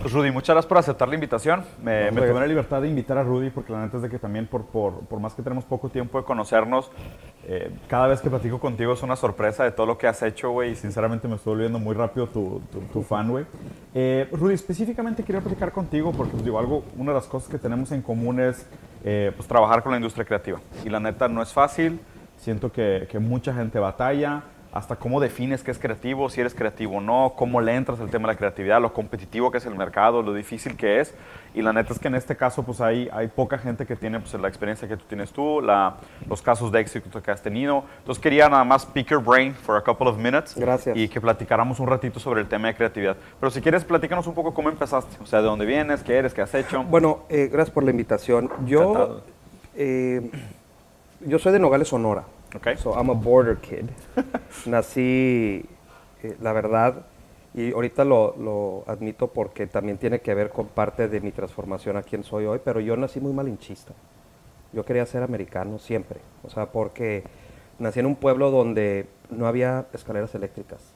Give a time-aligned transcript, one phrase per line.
[0.00, 1.62] Pues Rudy, muchas gracias por aceptar la invitación.
[1.82, 2.28] Me, me Hombre.
[2.28, 4.64] tomé la libertad de invitar a Rudy porque la neta es de que también por,
[4.64, 6.90] por, por más que tenemos poco tiempo de conocernos,
[7.46, 10.52] eh, cada vez que platico contigo es una sorpresa de todo lo que has hecho,
[10.52, 13.44] güey, y sinceramente me estoy volviendo muy rápido tu, tu, tu fan, güey.
[13.94, 17.58] Eh, Rudy, específicamente quería platicar contigo porque, pues, digo, algo, una de las cosas que
[17.58, 18.66] tenemos en común es,
[19.04, 20.60] eh, pues, trabajar con la industria creativa.
[20.82, 22.00] Y la neta no es fácil,
[22.38, 26.98] siento que, que mucha gente batalla, hasta cómo defines qué es creativo, si eres creativo
[26.98, 29.74] o no, cómo le entras al tema de la creatividad, lo competitivo que es el
[29.74, 31.14] mercado, lo difícil que es.
[31.52, 34.20] Y la neta es que en este caso pues hay, hay poca gente que tiene
[34.20, 35.96] pues, la experiencia que tú tienes tú, la,
[36.28, 37.84] los casos de éxito que has tenido.
[37.98, 40.54] Entonces quería nada más pick your brain for a couple of minutes.
[40.54, 40.96] Gracias.
[40.96, 43.16] Y que platicáramos un ratito sobre el tema de creatividad.
[43.40, 46.32] Pero si quieres, platícanos un poco cómo empezaste, o sea, de dónde vienes, qué eres,
[46.32, 46.84] qué has hecho.
[46.84, 48.48] Bueno, eh, gracias por la invitación.
[48.66, 49.22] Yo,
[49.74, 50.30] eh,
[51.20, 52.24] yo soy de Nogales, Sonora.
[52.54, 52.76] Ok.
[52.76, 53.86] So I'm a border kid.
[54.66, 55.64] Nací,
[56.22, 57.06] eh, la verdad,
[57.54, 61.96] y ahorita lo, lo admito porque también tiene que ver con parte de mi transformación
[61.96, 63.92] a quien soy hoy, pero yo nací muy malinchista.
[64.72, 66.20] Yo quería ser americano siempre.
[66.44, 67.24] O sea, porque
[67.78, 70.94] nací en un pueblo donde no había escaleras eléctricas.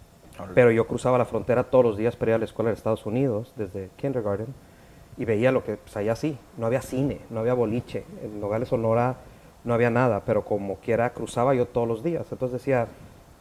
[0.55, 3.07] Pero yo cruzaba la frontera todos los días para ir a la escuela de Estados
[3.07, 4.49] Unidos, desde kindergarten,
[5.17, 8.69] y veía lo que, pues allá sí, no había cine, no había boliche, en Nogales,
[8.69, 9.17] Sonora
[9.65, 12.87] no había nada, pero como quiera cruzaba yo todos los días, entonces decía,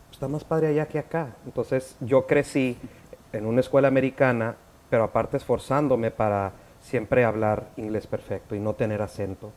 [0.08, 1.36] "Pues, está más padre allá que acá.
[1.46, 2.78] Entonces yo crecí
[3.34, 4.56] en una escuela americana,
[4.90, 9.52] pero aparte esforzándome para siempre hablar inglés perfecto y no tener acento.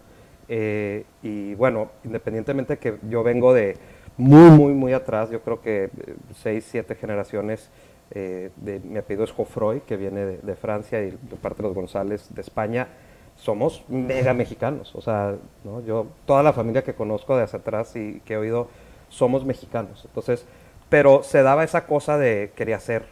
[0.48, 3.76] Eh, y bueno, independientemente que yo vengo de
[4.16, 5.90] muy, muy, muy atrás, yo creo que eh,
[6.34, 7.68] seis, siete generaciones,
[8.12, 11.68] eh, de, mi apellido es Jofroy, que viene de, de Francia, y de parte de
[11.68, 12.88] los González de España,
[13.36, 14.94] somos mega mexicanos.
[14.94, 15.80] O sea, ¿no?
[15.82, 18.68] yo, toda la familia que conozco de hacia atrás y que he oído,
[19.08, 20.04] somos mexicanos.
[20.04, 20.46] Entonces,
[20.88, 23.04] pero se daba esa cosa de quería ser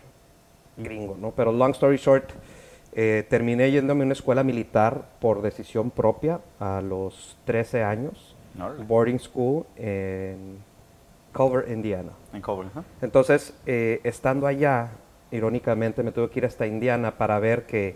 [0.77, 1.33] gringo, ¿no?
[1.33, 2.30] Pero long story short,
[2.92, 8.36] eh, terminé yéndome a una escuela militar por decisión propia a los 13 años,
[8.86, 10.58] boarding school en
[11.33, 12.13] Culver, Indiana.
[12.33, 12.84] En Culver, ajá.
[13.02, 14.90] Entonces, eh, estando allá,
[15.33, 17.95] irónicamente me tuve que ir hasta Indiana para ver que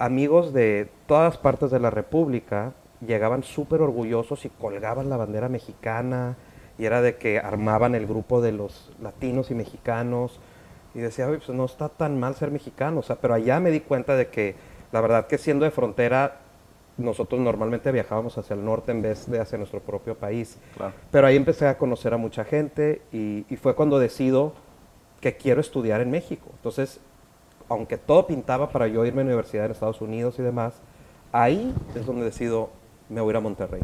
[0.00, 2.72] amigos de todas partes de la República
[3.06, 6.36] llegaban súper orgullosos y colgaban la bandera mexicana
[6.78, 10.40] y era de que armaban el grupo de los latinos y mexicanos
[10.94, 13.70] y decía, "Oye, pues no está tan mal ser mexicano, o sea, pero allá me
[13.70, 14.54] di cuenta de que
[14.90, 16.38] la verdad que siendo de frontera
[16.96, 20.58] nosotros normalmente viajábamos hacia el norte en vez de hacia nuestro propio país.
[20.76, 20.94] Claro.
[21.10, 24.54] Pero ahí empecé a conocer a mucha gente y, y fue cuando decido
[25.20, 26.48] que quiero estudiar en México.
[26.56, 27.00] Entonces,
[27.70, 30.74] aunque todo pintaba para yo irme a la universidad en Estados Unidos y demás,
[31.32, 32.70] ahí es donde decido,
[33.08, 33.80] me voy a ir a Monterrey.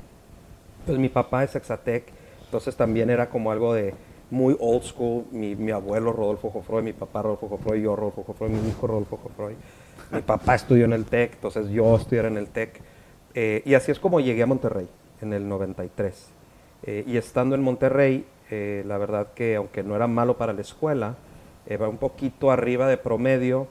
[0.84, 2.04] Pues mi papá es Exatec,
[2.44, 3.94] entonces también era como algo de
[4.30, 5.24] muy old school.
[5.30, 9.54] Mi, abuelo Rodolfo Jofroy, mi papá Rodolfo Jofroy, yo Rodolfo Jofroy, mi hijo Rodolfo Jofroy.
[10.10, 12.80] Mi papá estudió en el TEC, entonces yo estudié en el TEC.
[13.34, 14.88] Eh, y así es como llegué a Monterrey
[15.22, 16.28] en el 93.
[16.82, 20.60] Eh, y estando en Monterrey, eh, la verdad que aunque no era malo para la
[20.60, 21.16] escuela,
[21.66, 23.66] eh, va un poquito arriba de promedio,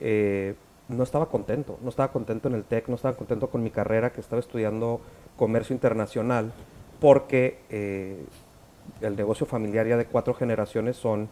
[0.00, 0.54] eh,
[0.88, 1.78] no estaba contento.
[1.82, 5.00] No estaba contento en el TEC, no estaba contento con mi carrera, que estaba estudiando
[5.36, 6.52] comercio internacional,
[7.00, 8.24] porque eh,
[9.00, 11.28] el negocio familiar ya de cuatro generaciones son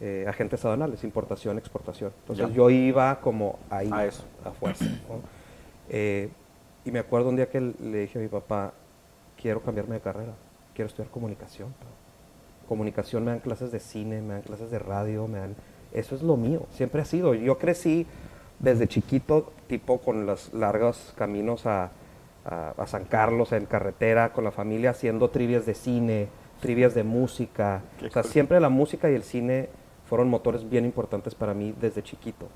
[0.00, 2.12] eh, agentes aduanales, importación, exportación.
[2.20, 2.52] Entonces Ya.
[2.54, 4.24] yo iba como ahí, A eso.
[4.44, 4.84] a fuerza.
[4.84, 5.20] ¿no?
[5.88, 6.28] Eh,
[6.84, 8.72] y me acuerdo un día que le dije a mi papá,
[9.40, 10.32] quiero cambiarme de carrera,
[10.74, 11.74] quiero estudiar comunicación.
[12.68, 15.56] Comunicación, me dan clases de cine, me dan clases de radio, me dan...
[15.92, 17.32] Eso es lo mío, siempre ha sido.
[17.34, 18.06] Yo crecí
[18.58, 21.90] desde chiquito, tipo con los largos caminos a,
[22.44, 26.28] a- a San Carlos en carretera, con la familia, haciendo trivias de cine,
[26.60, 27.80] trivias de música.
[27.98, 28.30] Qué O sea, cool.
[28.32, 29.70] siempre la música y el cine
[30.06, 32.48] fueron motores bien importantes para mí desde chiquito.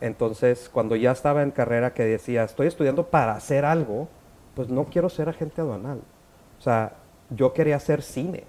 [0.00, 4.08] Entonces, cuando ya estaba en carrera que decía, estoy estudiando para hacer algo,
[4.54, 6.00] pues no quiero ser agente aduanal.
[6.58, 6.94] O sea,
[7.30, 8.44] yo quería hacer cine.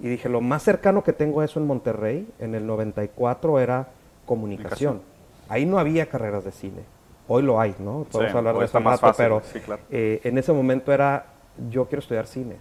[0.00, 3.88] Y dije, lo más cercano que tengo a eso en Monterrey, en el 94, era
[4.26, 5.00] comunicación.
[5.48, 6.82] Ahí no había carreras de cine.
[7.26, 8.06] Hoy lo hay, ¿no?
[8.10, 9.82] Podemos Sí, hablar de eso más fácil, pero sí, claro.
[9.90, 11.26] eh, en ese momento era,
[11.70, 12.56] yo quiero estudiar cine.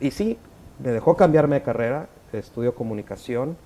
[0.00, 0.38] Y sí,
[0.82, 3.56] me dejó cambiarme de carrera, estudio comunicación,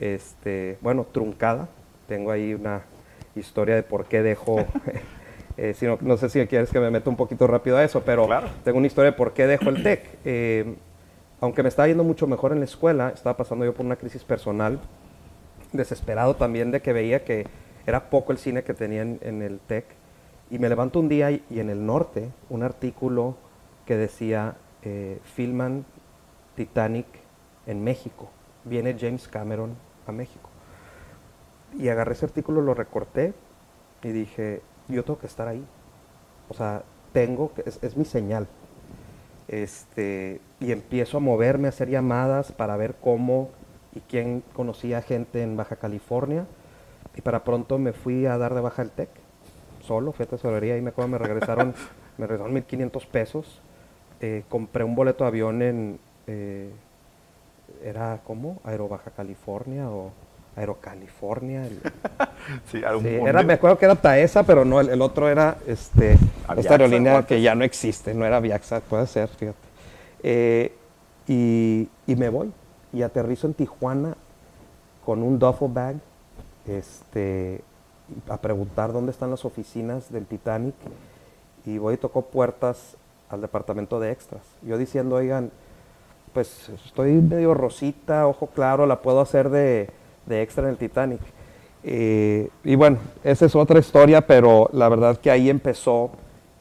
[0.00, 1.68] este, bueno, truncada.
[2.08, 2.82] Tengo ahí una
[3.36, 4.64] historia de por qué dejo,
[5.56, 8.02] eh, si no, no sé si quieres que me meta un poquito rápido a eso,
[8.04, 8.48] pero Claro.
[8.64, 10.02] tengo una historia de por qué dejo el TEC.
[10.24, 10.74] Eh,
[11.44, 14.24] aunque me estaba yendo mucho mejor en la escuela, estaba pasando yo por una crisis
[14.24, 14.80] personal,
[15.72, 17.46] desesperado también de que veía que
[17.86, 19.84] era poco el cine que tenía en, el TEC.
[20.50, 23.36] Y me levanto un día y, en el norte un artículo
[23.84, 25.84] que decía, eh, filman
[26.56, 27.08] Titanic
[27.66, 28.30] en México.
[28.64, 29.76] Viene James Cameron
[30.06, 30.48] a México.
[31.78, 33.34] Y agarré ese artículo, lo recorté
[34.02, 35.62] y dije, yo tengo que estar ahí.
[36.48, 38.48] O sea, tengo que, es mi señal.
[39.48, 43.50] Este, y empiezo a moverme, a hacer llamadas para ver cómo
[43.94, 46.46] y quién conocía gente en Baja California.
[47.16, 49.08] Y para pronto me fui a dar de baja el TEC,
[49.80, 51.74] solo, fui a tesorería y me acuerdo, me regresaron,
[52.18, 53.60] me regresaron 1500 pesos.
[54.20, 56.70] Eh, compré un boleto de avión en, eh,
[57.82, 60.12] era como Aero Baja California o
[60.56, 61.66] Aerocalifornia.
[61.66, 61.80] el-
[62.70, 65.56] Sí, algún Sí, era, me acuerdo que era Taesa, pero no, el, el otro era
[65.66, 69.58] este, Aviaxa, esta aerolínea que ya no existe, no era Viaxa, puede ser, fíjate.
[70.22, 70.72] Eh,
[71.26, 72.52] y, y me voy
[72.92, 74.14] y aterrizo en Tijuana
[75.04, 75.96] con un duffel bag
[76.66, 77.62] este,
[78.28, 80.74] a preguntar dónde están las oficinas del Titanic
[81.66, 82.96] y voy y toco puertas
[83.30, 84.42] al departamento de extras.
[84.62, 85.50] Yo diciendo, oigan,
[86.32, 89.88] pues estoy medio rosita, ojo claro, la puedo hacer de,
[90.26, 91.20] de extra en el Titanic.
[91.82, 96.12] Eh, y bueno, esa es otra historia, pero la verdad que ahí empezó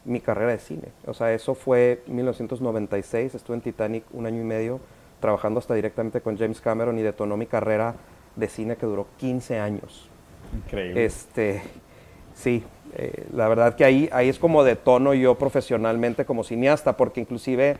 [0.06, 0.90] mi carrera de cine.
[1.06, 4.80] O sea, eso fue 1996, estuve en Titanic un año y medio
[5.20, 7.96] trabajando hasta directamente con James Cameron y detonó mi carrera
[8.36, 10.10] de cine que duró 15 años.
[10.54, 11.06] Increíble.
[11.06, 11.62] Este,
[12.34, 12.64] sí,
[12.96, 17.78] eh, la verdad que ahí, ahí es como detono yo profesionalmente como cineasta, porque inclusive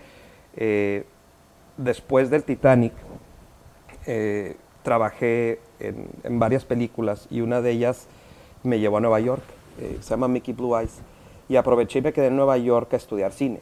[0.56, 1.04] eh,
[1.78, 2.94] después del Titanic
[4.06, 8.08] eh, trabajé en, en varias películas y una de ellas
[8.64, 9.44] me llevó a Nueva York,
[9.80, 11.00] eh, se llama Mickey Blue Eyes,
[11.50, 13.60] y aproveché y me quedé en Nueva York a estudiar cine.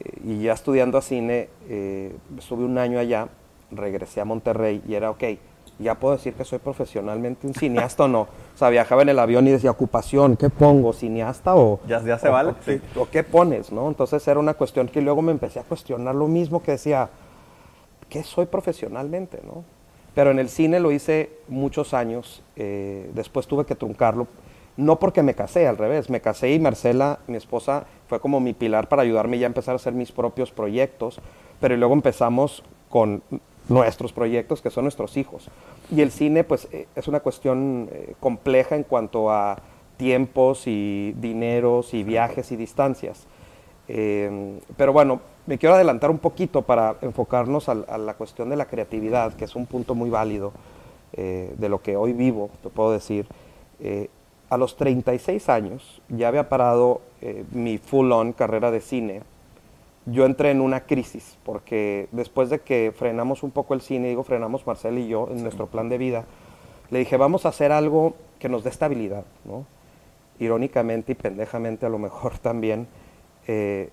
[0.00, 3.28] Eh, y ya estudiando a cine, eh, estuve un año allá,
[3.70, 5.22] regresé a Monterrey y era, ok,
[5.78, 8.22] ya puedo decir que soy profesionalmente un cineasta o no.
[8.22, 10.92] O sea, viajaba en el avión y decía, ocupación, ¿qué pongo?
[10.92, 11.80] ¿Cineasta o...?
[11.86, 12.80] Ya- ya se o- vale, o- sí.
[12.98, 13.88] ¿O qué pones, no?
[13.88, 17.08] Entonces era una cuestión que luego me empecé a cuestionar lo mismo que decía,
[18.08, 19.64] ¿qué soy profesionalmente, no?
[20.20, 24.26] Pero en el cine lo hice muchos años, eh, después tuve que truncarlo,
[24.76, 28.52] no porque me casé, al revés, me casé y Marcela, mi esposa, fue como mi
[28.52, 31.22] pilar para ayudarme ya a empezar a hacer mis propios proyectos,
[31.58, 33.22] pero luego empezamos con
[33.70, 35.48] nuestros proyectos, que son nuestros hijos.
[35.90, 39.56] Y el cine, pues, eh, es una cuestión eh, compleja en cuanto a
[39.96, 43.26] tiempos y dineros y viajes y distancias.
[43.92, 48.54] Eh, pero bueno, me quiero adelantar un poquito para enfocarnos al- a, la cuestión de
[48.56, 50.52] la creatividad, que es un punto muy válido
[51.12, 53.26] eh, de lo que hoy vivo, te puedo decir.
[53.80, 54.08] Eh,
[54.48, 59.22] a los 36 años ya había parado eh, mi full-on carrera de cine.
[60.06, 64.22] Yo entré en una crisis, porque después de que frenamos un poco el cine, digo
[64.22, 66.24] frenamos Marcel y yo en nuestro plan de vida,
[66.90, 69.66] le dije, vamos a hacer algo que nos dé estabilidad, ¿no?
[70.38, 72.86] Irónicamente y pendejamente a lo mejor también,
[73.52, 73.90] eh,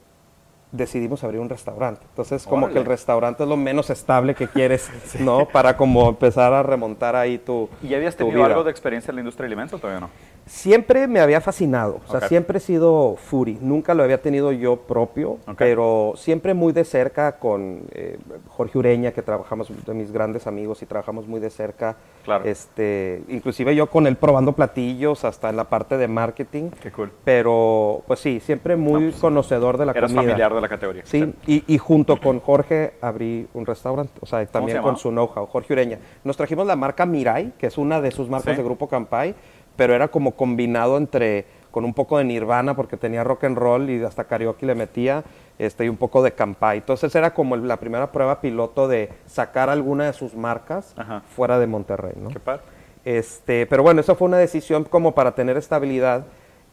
[0.72, 2.06] decidimos abrir un restaurante.
[2.10, 2.74] Entonces, como Órale.
[2.74, 4.90] que el restaurante es lo menos estable que quieres,
[5.20, 5.48] ¿no?
[5.48, 8.48] Para como empezar a remontar ahí tu ¿Y ya habías tu tenido vida.
[8.48, 10.10] algo de experiencia en la industria de alimentos todavía no?
[10.48, 14.78] Siempre me había fascinado, o sea, siempre he sido foodie, nunca lo había tenido yo
[14.78, 18.18] propio, pero siempre muy de cerca con eh,
[18.48, 22.44] Jorge Ureña, que trabajamos, de mis grandes amigos y trabajamos muy de cerca, Claro.
[22.46, 27.12] este, inclusive yo con él probando platillos hasta en la parte de marketing, Qué cool.
[27.24, 30.22] pero pues sí, siempre muy No, pues, conocedor de la Eras comida.
[30.32, 31.02] familiar de la categoría.
[31.06, 35.10] Sí, y, y junto con Jorge abrí un restaurante, o sea, también se con su
[35.10, 36.00] know-how, Jorge Ureña.
[36.24, 38.58] Nos trajimos la marca Mirai, que es una de sus marcas Sí.
[38.58, 39.36] de Grupo Campay,
[39.78, 43.90] pero era como combinado entre, con un poco de Nirvana, porque tenía rock and roll
[43.90, 45.24] y hasta karaoke le metía,
[45.60, 46.80] este, y un poco de Campay.
[46.80, 51.22] Entonces era como la primera prueba piloto de sacar alguna de sus marcas Ajá.
[51.36, 52.30] fuera de Monterrey, ¿no?
[52.30, 52.64] Qué padre.
[53.06, 56.26] Este, pero bueno, esa fue una decisión como para tener estabilidad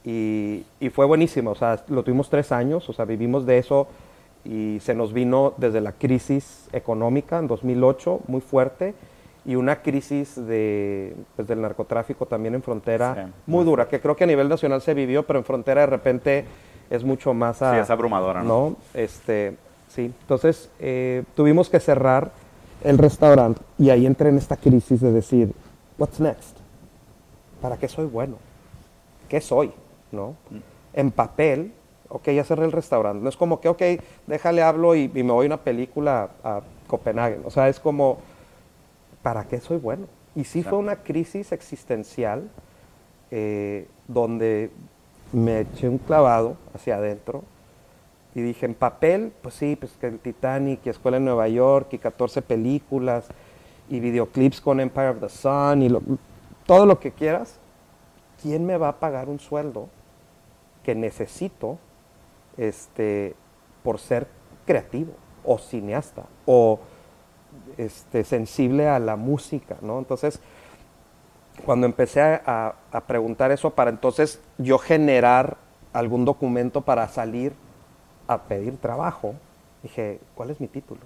[0.05, 1.53] y, y fue buenísimo.
[1.53, 3.87] O sea, lo tuvimos tres años, o sea, vivimos de eso
[4.45, 8.95] y se nos vino desde la crisis económica en 2008, muy fuerte,
[9.47, 14.17] y una crisis de, pues, del narcotráfico también en frontera, Sí, muy dura, que creo
[14.17, 16.45] que a nivel nacional se vivió, pero en frontera de repente
[16.91, 17.61] es mucho más...
[17.63, 18.71] a- Sí, es abrumadora, ¿no?
[18.71, 18.77] ¿no?
[18.95, 19.57] Este,
[19.89, 20.13] sí.
[20.23, 22.31] Entonces, eh, tuvimos que cerrar
[22.83, 25.53] el restaurante y ahí entré en esta crisis de decir,
[25.99, 26.57] what's next?
[27.61, 28.37] ¿Para qué soy bueno?
[29.29, 29.73] ¿Qué soy?
[30.13, 30.37] ¿No?
[30.93, 31.73] En papel,
[32.09, 33.23] ok, ya cerré el restaurante.
[33.23, 33.83] No es como que, ok,
[34.27, 37.41] déjale hablo y, y me voy a una película a Copenhague.
[37.45, 38.19] O sea, es como,
[39.25, 40.07] ¿para qué soy bueno?
[40.37, 42.49] Y sí fue una crisis existencial
[43.33, 44.71] eh, donde
[45.33, 47.43] me eché un clavado hacia adentro
[48.37, 51.89] y dije, en papel, pues sí, pues que el Titanic y Escuela en Nueva York
[51.93, 53.27] y 14 películas
[53.89, 56.03] y videoclips con Empire of the Sun y lo-
[56.67, 57.59] todo lo que quieras,
[58.43, 59.89] ¿quién me va a pagar un sueldo
[60.83, 61.79] que necesito
[62.59, 63.35] este,
[63.83, 64.27] por ser
[64.67, 65.13] creativo
[65.45, 66.79] o cineasta o
[67.77, 69.77] este, sensible a la música?
[69.83, 69.99] ¿no?
[69.99, 70.41] Entonces,
[71.65, 75.57] cuando empecé a, a preguntar eso para entonces yo generar
[75.93, 77.53] algún documento para salir
[78.27, 79.35] a pedir trabajo,
[79.83, 81.01] dije, ¿cuál es mi título?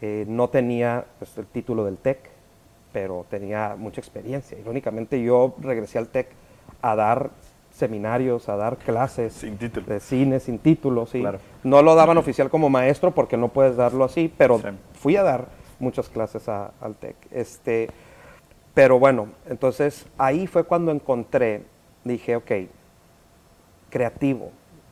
[0.00, 2.18] Eh, no tenía pues, el título del TEC,
[2.92, 4.58] pero tenía mucha experiencia.
[4.58, 6.28] Irónicamente yo regresé al TEC
[6.80, 7.30] a dar
[7.72, 11.06] seminarios, a dar clases de cine sin título.
[11.06, 11.22] Sí.
[11.62, 14.60] No lo daban oficial como maestro porque no puedes darlo así, pero
[14.94, 15.48] fui a dar
[15.78, 17.16] muchas clases al TEC.
[17.30, 17.88] Este,
[18.74, 21.64] pero bueno, entonces ahí fue cuando encontré,
[22.04, 22.50] dije, ok,
[23.88, 24.50] creativo.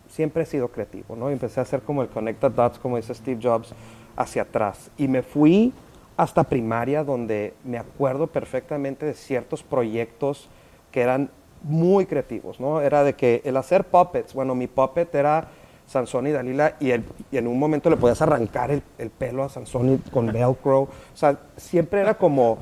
[0.08, 1.28] Siempre he sido creativo, ¿no?
[1.28, 3.75] empecé a hacer como el connected dots, como dice Steve Jobs,
[4.16, 4.90] hacia atrás.
[4.97, 5.73] Y me fui
[6.16, 10.49] hasta primaria, donde me acuerdo perfectamente de ciertos proyectos
[10.90, 11.30] que eran
[11.62, 12.80] muy creativos, ¿no?
[12.80, 15.48] Era de que el hacer puppets, bueno, mi puppet era
[15.86, 20.02] Sansón y Dalila y, el, en un momento le podías arrancar el, pelo a Sansón
[20.12, 20.82] con velcro.
[20.82, 22.58] O sea, siempre era como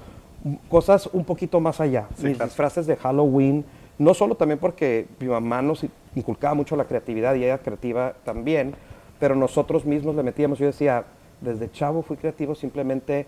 [0.68, 2.06] cosas un poquito más allá.
[2.22, 3.64] Mis disfraces de Halloween,
[3.98, 5.84] no solo también porque mi mamá nos
[6.14, 8.74] inculcaba mucho la creatividad y ella creativa también,
[9.18, 11.04] pero nosotros mismos le metíamos, yo decía,
[11.40, 13.26] desde chavo fui creativo, simplemente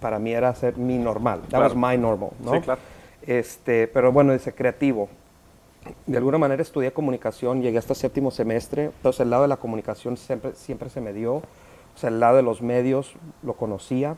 [0.00, 1.42] para mí era ser mi normal.
[1.50, 2.54] That was my normal, ¿no?
[2.54, 2.80] Sí, claro.
[3.26, 5.08] Este, pero bueno, dice creativo.
[6.06, 10.16] De alguna manera estudié comunicación, llegué hasta séptimo semestre, entonces el lado de la comunicación
[10.16, 11.42] siempre, siempre se me dio, o
[11.96, 14.16] sea, el lado de los medios lo conocía,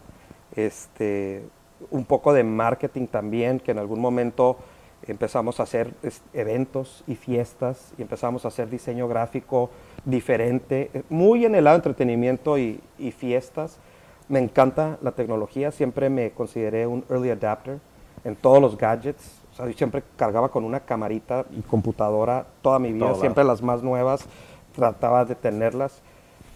[0.57, 1.43] este,
[1.91, 4.59] un poco de marketing también, que en algún momento
[5.07, 5.93] empezamos a hacer
[6.35, 9.71] eventos y fiestas y empezamos a hacer diseño gráfico
[10.05, 12.81] diferente, muy en el lado entretenimiento y
[13.17, 13.79] fiestas.
[14.29, 17.79] Me encanta la tecnología, siempre me consideré un early adapter
[18.25, 19.41] en todos los gadgets.
[19.53, 23.63] O sea, yo siempre cargaba con una camarita y computadora toda mi vida, siempre las
[23.63, 24.27] más nuevas,
[24.75, 26.03] trataba de tenerlas.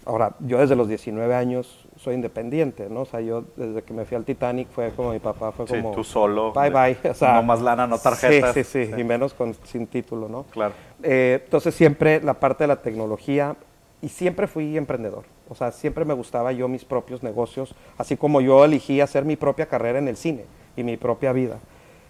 [0.05, 3.01] Ahora, yo desde los 19 años soy independiente, ¿no?
[3.01, 5.91] O sea, yo desde que me fui al Titanic fue como mi papá, fue como...
[5.91, 6.51] tú solo.
[6.51, 7.11] Bye, bye.
[7.11, 8.53] O sea, no más lana, no tarjetas.
[8.53, 10.43] Sí, sí, sí, y menos con, sin título, ¿no?
[10.43, 10.73] Claro.
[11.03, 13.55] Eh, entonces siempre la parte de la tecnología
[14.01, 15.23] y siempre fui emprendedor.
[15.47, 19.35] O sea, siempre me gustaba yo mis propios negocios, así como yo elegí hacer mi
[19.35, 20.45] propia carrera en el cine
[20.79, 21.59] y mi propia vida.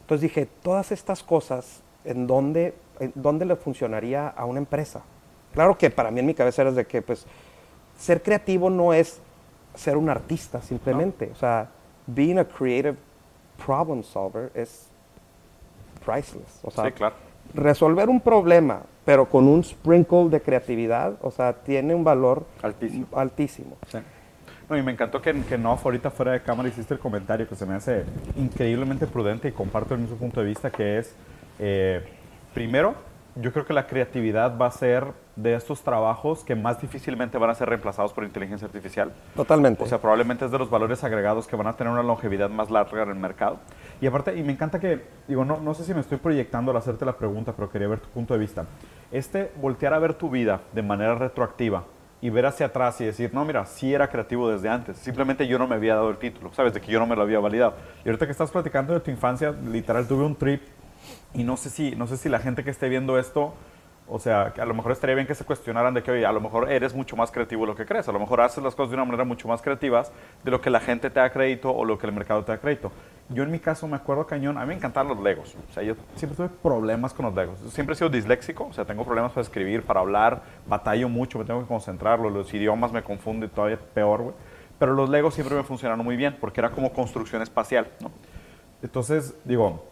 [0.02, 5.02] Entonces dije, todas estas cosas, ¿en dónde, en dónde le funcionaría a una empresa?
[5.54, 7.26] Claro que para mí en mi cabeza era de que, pues,
[7.98, 9.22] ser creativo no es
[9.76, 11.30] ser un artista simplemente.
[11.32, 11.70] O sea,
[12.08, 12.96] being a creative
[13.66, 14.88] problem solver es
[16.06, 16.60] priceless.
[16.64, 17.16] O sea, sí, claro.
[17.54, 23.08] resolver un problema, pero con un sprinkle de creatividad, o sea, tiene un valor altísimo.
[23.14, 23.78] altísimo.
[23.92, 24.00] Sí.
[24.70, 27.56] No, y me encantó que, que no, ahorita fuera de cámara hiciste el comentario que
[27.56, 28.04] se me hace
[28.38, 31.16] increíblemente prudente y comparto el mismo punto de vista que es,
[31.58, 32.06] eh,
[32.54, 32.94] primero,
[33.36, 37.50] yo creo que la creatividad va a ser de estos trabajos que más difícilmente van
[37.50, 39.12] a ser reemplazados por inteligencia artificial.
[39.36, 39.84] Totalmente.
[39.84, 42.70] O sea, probablemente es de los valores agregados que van a tener una longevidad más
[42.70, 43.60] larga en el mercado.
[44.02, 46.78] Y aparte, y me encanta que, digo, no, no sé si me estoy proyectando al
[46.78, 48.66] hacerte la pregunta, pero quería ver tu punto de vista.
[49.12, 51.86] Este voltear a ver tu vida de manera retroactiva
[52.22, 55.58] y ver hacia atrás y decir, no, mira, sí era creativo desde antes, simplemente yo
[55.58, 56.74] no me había dado el título, ¿sabes?
[56.74, 57.76] De que yo no me lo había validado.
[58.04, 60.62] Y ahorita que estás platicando de tu infancia, literal tuve un trip
[61.34, 63.54] y no sé si, no sé si la gente que esté viendo esto,
[64.10, 66.42] o sea, a lo mejor estaría bien que se cuestionaran de que, oye, a lo
[66.42, 68.92] mejor eres mucho más creativo de lo que crees, a lo mejor haces las cosas
[68.92, 70.12] de una manera mucho más creativas
[70.44, 72.58] de lo que la gente te da crédito o lo que el mercado te da
[72.58, 72.92] crédito.
[73.30, 75.84] Yo en mi caso me acuerdo cañón, a mí me encantaban los legos, o sea,
[75.84, 79.32] yo siempre tuve problemas con los legos, siempre he sido disléxico, o sea, tengo problemas
[79.32, 83.78] para escribir, para hablar, batallo mucho, me tengo que concentrar, los idiomas me confunden todavía
[83.94, 84.36] peor, güey.
[84.80, 88.12] Pero los legos siempre me funcionaron muy bien, porque era como construcción espacial, ¿no?
[88.82, 89.84] Entonces, digo,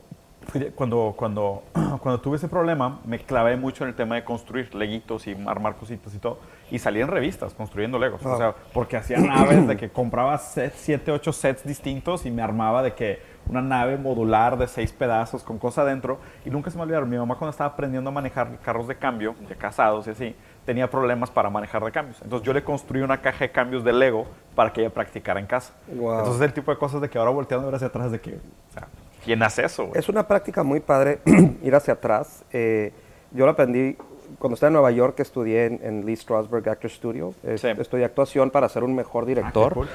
[0.75, 5.27] cuando, cuando, cuando tuve ese problema, me clavé mucho en el tema de construir leguitos
[5.27, 6.39] y armar cositas y todo.
[6.71, 8.25] Y salí en revistas construyendo legos.
[8.25, 12.41] O sea, porque hacía naves de que compraba set, siete, ocho sets distintos y me
[12.41, 16.19] armaba de que una nave modular de seis pedazos con cosa adentro.
[16.45, 17.09] Y nunca se me olvidaron.
[17.09, 20.35] Mi mamá cuando estaba aprendiendo a manejar carros de cambio, de casados y así,
[20.65, 22.21] tenía problemas para manejar de cambios.
[22.21, 25.45] Entonces yo le construí una caja de cambios de Lego para que ella practicara en
[25.45, 25.73] casa.
[25.89, 28.35] Entonces el tipo de cosas de que ahora volteando hacia atrás de que...
[28.35, 28.87] O sea,
[29.27, 29.91] ¿Quién hace eso?
[29.93, 31.19] Es una práctica muy padre
[31.61, 32.45] ir hacia atrás.
[32.53, 32.93] Eh,
[33.31, 33.97] yo lo aprendí
[34.39, 37.33] cuando estaba en Nueva York, estudié en, Lee Strasberg Actor Studio.
[37.43, 39.87] Estudié actuación para ser un mejor ah, director.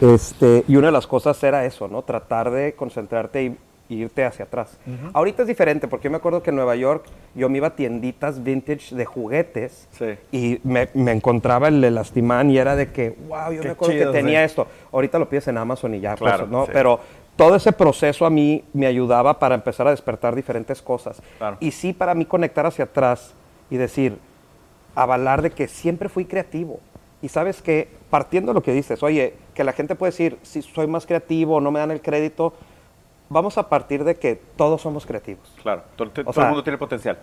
[0.00, 2.00] este, y una de las cosas era eso, ¿no?
[2.00, 3.58] Tratar de concentrarte y,
[3.90, 4.78] irte hacia atrás.
[5.12, 7.74] Ahorita es diferente, porque yo me acuerdo que en Nueva York yo me iba a
[7.74, 9.88] tienditas vintage de juguetes
[10.30, 14.44] y me, encontraba el elastimán y era de que, wow, yo me acuerdo que tenía
[14.44, 14.68] esto.
[14.92, 16.66] Ahorita lo pides en Amazon y ya, pues, claro, ¿no?
[16.66, 17.00] Pero
[17.40, 21.22] todo ese proceso a mí me ayudaba para empezar a despertar diferentes cosas.
[21.58, 23.32] Y sí para mí conectar hacia atrás
[23.70, 24.18] y decir,
[24.94, 26.80] avalar de que siempre fui creativo.
[27.22, 30.60] Y sabes que, partiendo de lo que dices, oye, que la gente puede decir, si
[30.60, 32.52] soy más creativo, no me dan el crédito,
[33.30, 35.50] vamos a partir de que todos somos creativos.
[35.62, 37.18] Claro, todo, todo sea, el mundo tiene potencial.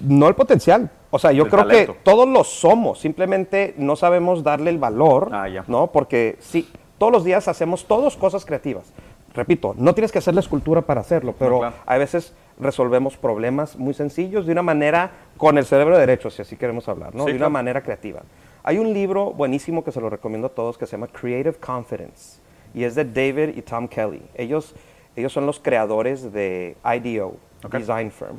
[0.00, 0.90] No el potencial.
[1.12, 1.92] O sea, yo El creo talento.
[1.92, 5.46] que todos lo somos, simplemente no sabemos darle el valor, Ah.
[5.68, 5.86] ¿no?
[5.92, 8.92] Porque sí, todos los días hacemos todos cosas creativas.
[9.34, 11.76] Repito, no tienes que hacer la escultura para hacerlo, pero claro.
[11.86, 16.56] a veces resolvemos problemas muy sencillos de una manera con el cerebro derecho, si así
[16.56, 17.24] queremos hablar, ¿no?
[17.24, 17.48] Sí, de claro.
[17.48, 18.22] una manera creativa.
[18.62, 22.40] Hay un libro buenísimo que se lo recomiendo a todos que se llama Creative Confidence
[22.74, 24.22] y es de David y Tom Kelly.
[24.34, 24.74] Ellos,
[25.16, 27.36] ellos son los creadores de IDEO.
[27.70, 28.38] Design Firm.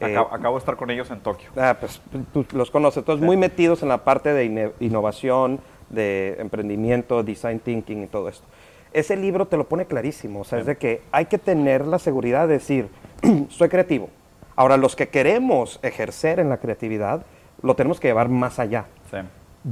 [0.00, 1.50] Eh, Acabo, de estar con ellos en Tokio.
[1.56, 2.00] Ah, pues
[2.32, 8.04] tú los conoces, entonces muy metidos en la parte de innovación, de emprendimiento, design thinking
[8.04, 8.44] y todo esto.
[8.92, 11.98] Ese libro te lo pone clarísimo, o sea, es de que hay que tener la
[11.98, 12.88] seguridad de decir,
[13.48, 14.10] soy creativo.
[14.54, 17.24] Ahora, los que queremos ejercer en la creatividad,
[17.62, 18.86] lo tenemos que llevar más allá.
[19.10, 19.16] Sí.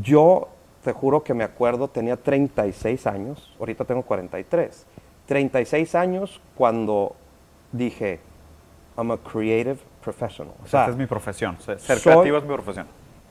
[0.02, 0.48] Yo
[0.84, 4.86] te juro que me acuerdo, tenía 36 años, ahorita tengo 43.
[5.26, 7.14] 36 años cuando
[7.72, 8.20] dije,
[8.96, 10.54] I'm a creative professional.
[10.64, 11.56] O sea, Esta es mi profesión.
[11.60, 12.86] Ser soy- creativo es mi profesión.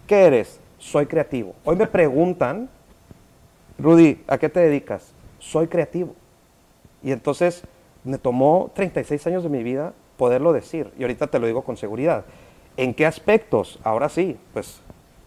[0.06, 0.60] ¿Qué eres?
[0.78, 1.56] Soy creativo.
[1.66, 2.70] Hoy me preguntan,
[3.80, 5.14] Rudy, ¿a qué te dedicas?
[5.40, 6.14] Soy creativo.
[7.04, 7.64] Y entonces
[8.04, 10.92] me tomó 36 años de mi vida poderlo decir.
[10.98, 12.26] Y ahorita te lo digo con seguridad.
[12.78, 13.80] ¿En qué aspectos?
[13.84, 14.82] Ahora sí, pues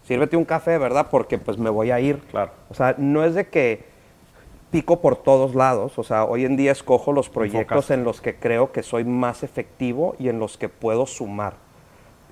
[0.07, 1.07] sírvete un café, ¿verdad?
[1.09, 2.19] Porque pues me voy a ir.
[2.31, 2.51] Claro.
[2.69, 3.93] O sea, no es de que
[4.71, 5.99] pico por todos lados.
[5.99, 9.43] O sea, hoy en día escojo los proyectos en los que creo que soy más
[9.43, 11.53] efectivo y en los que puedo sumar.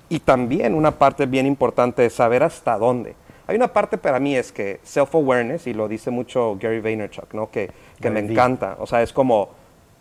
[0.08, 3.14] Y también una parte bien importante es saber hasta dónde.
[3.46, 7.50] Hay una parte para mí es que self-awareness, y lo dice mucho Gary Vaynerchuk, ¿no?
[7.50, 7.70] que,
[8.00, 8.76] que me encanta.
[8.78, 9.50] O sea, es como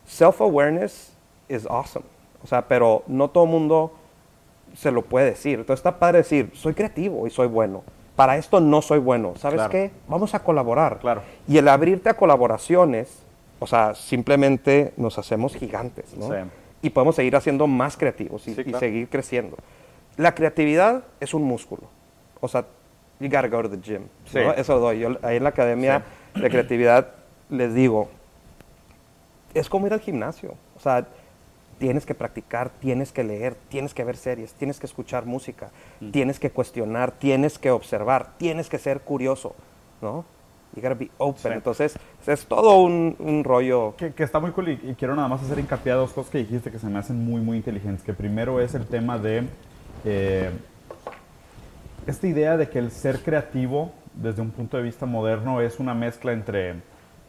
[0.08, 1.12] self-awareness
[1.50, 2.06] is awesome.
[2.44, 3.94] O sea, pero no todo el mundo
[4.76, 5.60] se lo puede decir.
[5.60, 7.84] Entonces está padre decir, soy creativo y soy bueno.
[8.16, 9.34] Para esto no soy bueno.
[9.38, 9.72] ¿Sabes Claro.
[9.72, 9.92] qué?
[10.08, 11.00] Vamos a colaborar.
[11.00, 11.22] Claro.
[11.48, 13.24] Y el abrirte a colaboraciones,
[13.60, 16.28] o sea, simplemente nos hacemos gigantes, ¿no?
[16.28, 16.36] Sí.
[16.84, 18.80] Y podemos seguir haciendo más creativos y, Sí, y claro.
[18.80, 19.58] seguir creciendo.
[20.18, 21.84] La creatividad es un músculo.
[22.40, 22.66] O sea,
[23.22, 24.04] you gotta go to the gym.
[24.26, 24.40] Sí.
[24.40, 24.52] ¿no?
[24.54, 25.00] Eso doy.
[25.00, 26.04] Yo ahí en la academia
[26.36, 27.08] de creatividad
[27.50, 28.10] les digo,
[29.54, 30.56] es como ir al gimnasio.
[30.76, 31.06] O sea,
[31.78, 36.12] tienes que practicar, tienes que leer, tienes que ver series, tienes que escuchar música, Mm.
[36.12, 39.56] tienes que cuestionar, tienes que observar, tienes que ser curioso,
[40.02, 40.26] ¿no?
[40.76, 41.42] You gotta be open.
[41.42, 41.50] Sí.
[41.52, 43.94] Entonces, es todo un, un rollo.
[43.98, 46.32] Que, que está muy cool y, y quiero nada más hacer hincapié a dos cosas
[46.32, 48.06] que dijiste que se me hacen muy, muy inteligentes.
[48.06, 49.44] Que primero es el tema de
[50.06, 50.50] eh,
[52.08, 55.94] esta idea de que el ser creativo, desde un punto de vista moderno, es una
[55.94, 56.76] mezcla entre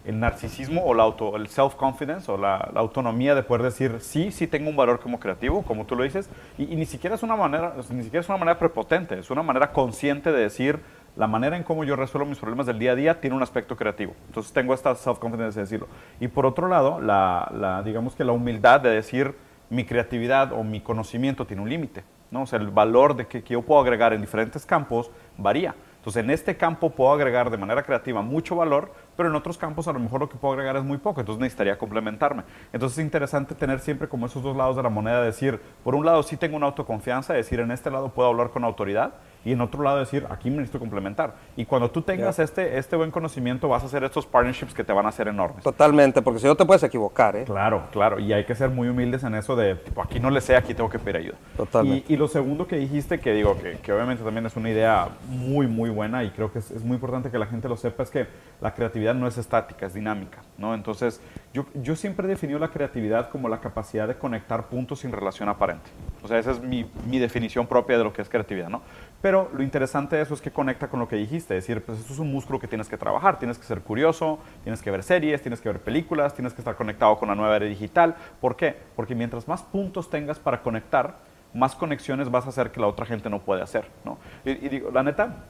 [0.05, 4.47] el narcisismo o la auto, el self-confidence o la, autonomía de poder decir, sí, sí
[4.47, 7.75] tengo un valor como creativo, como tú lo dices, y, ni siquiera es una manera,
[7.91, 10.81] ni siquiera es una manera prepotente, es una manera consciente de decir,
[11.15, 13.77] la manera en cómo yo resuelvo mis problemas del día a día tiene un aspecto
[13.77, 14.15] creativo.
[14.27, 15.87] Entonces tengo esta self-confidence de decirlo.
[16.21, 19.35] Y por otro lado, la, la- digamos que la humildad de decir,
[19.69, 22.03] mi creatividad o mi conocimiento tiene un límite.
[22.33, 22.43] ¿No?
[22.43, 25.77] O sea, el valor de que, que yo puedo agregar en diferentes campos varía.
[26.03, 29.87] Entonces, en este campo puedo agregar de manera creativa mucho valor, pero en otros campos
[29.87, 32.43] a lo mejor lo que puedo agregar es muy poco, entonces necesitaría complementarme.
[32.73, 36.05] Entonces, es interesante tener siempre como esos dos lados de la moneda, decir, por un
[36.05, 39.13] lado sí tengo una autoconfianza, decir, en este lado puedo hablar con autoridad,
[39.45, 41.35] y en otro lado decir, aquí me necesito complementar.
[41.57, 44.93] Y cuando tú tengas este, este buen conocimiento, vas a hacer estos partnerships que te
[44.93, 45.65] van a hacer enormes.
[45.65, 47.45] Totalmente, porque si no te puedes equivocar, ¿eh?
[47.45, 50.41] Claro, claro, y hay que ser muy humildes en eso de, tipo, aquí no le
[50.41, 51.37] sé, aquí tengo que pedir ayuda.
[51.57, 52.05] Totalmente.
[52.09, 55.09] Y, y lo segundo que dijiste, que digo, que, que obviamente también es una idea
[55.29, 58.03] muy, muy buena y creo que es, es muy importante que la gente lo sepa,
[58.03, 58.27] es que
[58.61, 60.75] la creatividad no es estática, es dinámica, ¿no?
[60.75, 61.21] Entonces,
[61.53, 65.49] yo, yo siempre he definido la creatividad como la capacidad de conectar puntos sin relación
[65.49, 65.91] aparente.
[66.23, 68.83] O sea, esa es mi, mi definición propia de lo que es creatividad, ¿no?
[69.23, 72.01] Pero lo interesante de eso es que conecta con lo que dijiste, es decir, pues
[72.01, 75.05] esto es un músculo que tienes que trabajar, tienes que ser curioso, tienes que ver
[75.05, 78.17] series, tienes que ver películas, tienes que estar conectado con la nueva era digital.
[78.41, 78.77] ¿Por qué?
[78.97, 81.19] Porque mientras más puntos tengas para conectar,
[81.55, 84.19] más conexiones vas a hacer que la otra gente no puede hacer, ¿no?
[84.45, 85.45] Y, digo, la neta,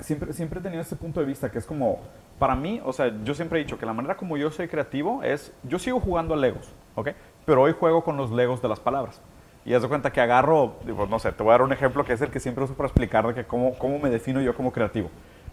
[0.00, 2.00] siempre, siempre he tenido este punto de vista que es como,
[2.38, 5.22] para mí, o sea, yo siempre he dicho que la manera como yo soy creativo
[5.22, 7.10] es, yo sigo jugando a Legos, ¿ok?
[7.44, 9.20] Pero hoy juego con los Legos de las palabras.
[9.64, 10.76] Y haz de cuenta que agarro,
[11.08, 12.88] no sé, te voy a dar un ejemplo que es el que siempre uso para
[12.88, 15.08] explicar de que cómo, cómo me defino yo como creativo.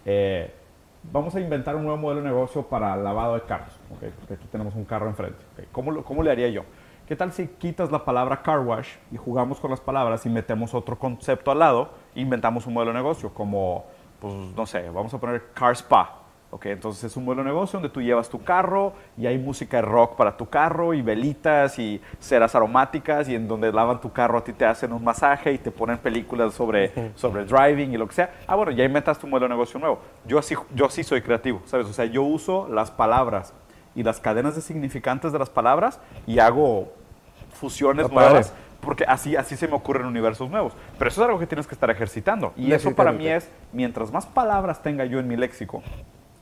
[0.05, 0.51] Eh,
[1.03, 4.85] vamos a inventar un nuevo modelo de negocio para lavado de carros, aquí tenemos un
[4.85, 5.39] carro enfrente.
[5.53, 5.67] ¿ok?
[5.71, 6.63] ¿Cómo, ¿Cómo le haría yo?
[7.07, 10.75] ¿Qué tal si quitas la palabra car wash y jugamos con las palabras y metemos
[10.75, 13.85] otro concepto al lado e inventamos un modelo de negocio como,
[14.19, 16.18] pues no sé, vamos a poner car spa.
[16.51, 19.77] Ok, entonces es un modelo de negocio donde tú llevas tu carro y hay música
[19.77, 24.11] de rock para tu carro y velitas y ceras aromáticas y en donde lavan tu
[24.11, 27.97] carro a ti te hacen un masaje y te ponen películas sobre, sobre driving y
[27.97, 28.33] lo que sea.
[28.47, 29.99] Ah, bueno, ya inventaste un modelo de negocio nuevo.
[30.25, 31.85] Yo así, yo así soy creativo, ¿sabes?
[31.85, 33.53] O sea, yo uso las palabras
[33.93, 36.91] y las cadenas de significantes de las palabras y hago
[37.53, 40.73] fusiones nuevas, porque así, así se me ocurren universos nuevos.
[40.97, 42.53] Pero eso es algo que tienes que estar ejercitando.
[42.57, 45.83] Y eso para mí es, mientras más palabras tenga yo en mi léxico,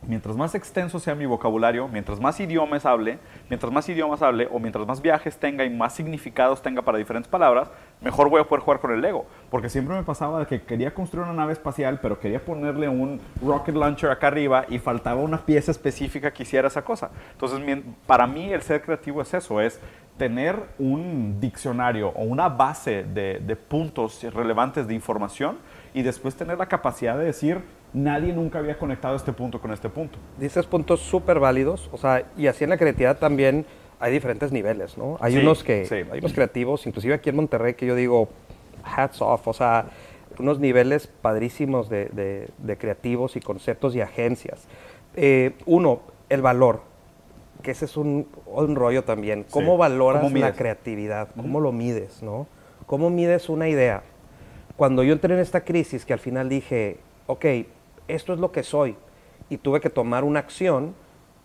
[0.08, 4.60] mientras más extenso sea mi vocabulario, mientras más idiomas hable, mientras más idiomas hable o
[4.60, 7.70] mientras más viajes tenga y más significados tenga para diferentes palabras,
[8.02, 9.26] mejor voy a poder jugar con el Lego.
[9.52, 13.76] Porque siempre me pasaba que quería construir una nave espacial, pero quería ponerle un rocket
[13.76, 17.12] launcher acá arriba y faltaba una pieza específica que hiciera esa cosa.
[17.34, 17.60] Entonces,
[18.06, 19.80] para mí el ser creativo es eso, es
[20.17, 25.58] tener un diccionario o una base de, de puntos relevantes de información
[25.93, 27.62] y después tener la capacidad de decir,
[27.98, 30.18] nadie nunca había conectado este punto con este punto.
[30.40, 33.66] Dices puntos súper válidos, o sea, y así en la creatividad también
[34.00, 35.18] hay diferentes niveles, ¿no?
[35.20, 35.96] Hay Sí, unos que, sí.
[35.96, 38.30] hay unos creativos, inclusive aquí en Monterrey, que yo digo,
[38.84, 39.88] hats off, o sea,
[40.40, 44.68] unos niveles padrísimos de, de- de creativos y conceptos y agencias.
[45.16, 46.82] Eh, uno, el valor,
[47.64, 49.44] que ese es un, un rollo también.
[49.50, 49.80] ¿Cómo Sí.
[49.80, 51.30] valoras ¿Cómo la creatividad?
[51.36, 52.46] ¿Cómo lo mides, no?
[52.86, 54.04] ¿Cómo mides una idea?
[54.76, 57.46] Cuando yo entré en esta crisis, que al final dije, ok,
[58.08, 58.96] esto es lo que soy,
[59.50, 60.93] y tuve que tomar una acción,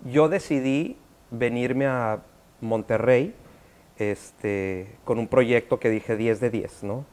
[0.04, 0.96] yo decidí
[1.30, 2.20] venirme a
[2.60, 3.34] Monterrey
[3.98, 7.04] este, con un proyecto que dije 10 de 10, ¿no?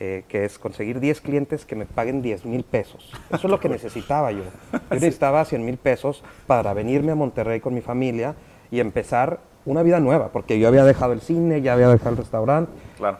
[0.00, 3.12] Eh, que es conseguir 10 clientes que me paguen 10 mil pesos.
[3.30, 4.42] Eso es lo que necesitaba yo.
[4.72, 8.34] Yo necesitaba 100 mil pesos para venirme a Monterrey con mi familia
[8.70, 12.16] y empezar una vida nueva, porque yo había dejado el cine, ya había dejado el
[12.18, 13.18] restaurante, Claro.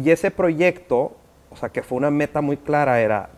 [0.00, 1.16] y ese proyecto,
[1.50, 3.30] o sea, que fue una meta muy clara, era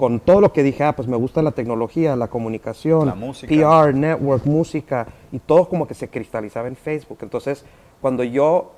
[0.00, 3.54] con todo lo que dije, ah, pues me gusta la tecnología, la comunicación, La música.
[3.54, 7.18] PR, network, música, y todo como que se cristalizaba en Facebook.
[7.20, 7.66] Entonces,
[8.00, 8.72] cuando yo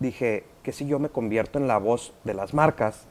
[0.00, 3.06] dije, que si yo me convierto en la voz de las marcas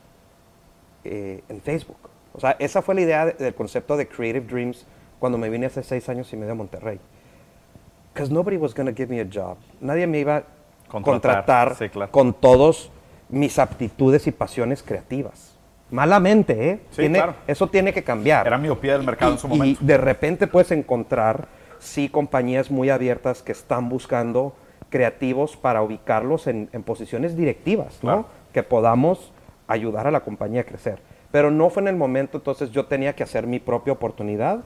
[1.06, 1.98] eh, en Facebook?
[2.34, 4.86] O sea, esa fue la idea de- del concepto de Creative Dreams
[5.20, 7.00] cuando me vine hace seis años y medio a Monterrey.
[8.14, 9.58] Because nobody was going to give me a job.
[9.82, 10.44] Nadie me iba a
[10.88, 12.12] Contratar, contratar sí, claro.
[12.12, 12.92] con todos
[13.30, 15.55] mis aptitudes y pasiones creativas.
[15.92, 16.80] Malamente, ¿eh?
[16.92, 17.36] Sí, Tiene- claro.
[17.48, 18.48] Eso tiene que cambiar.
[18.48, 19.80] Era miopía del mercado en su momento.
[19.82, 21.48] Y de repente puedes encontrar,
[21.80, 24.56] sí, compañías muy abiertas que están buscando
[24.90, 28.12] creativos para ubicarlos en, en posiciones directivas, ¿no?
[28.12, 28.26] Claro.
[28.54, 29.32] Que podamos
[29.68, 31.00] ayudar a la compañía a crecer.
[31.32, 34.60] Pero no fue en el momento, entonces yo tenía que hacer mi propia oportunidad,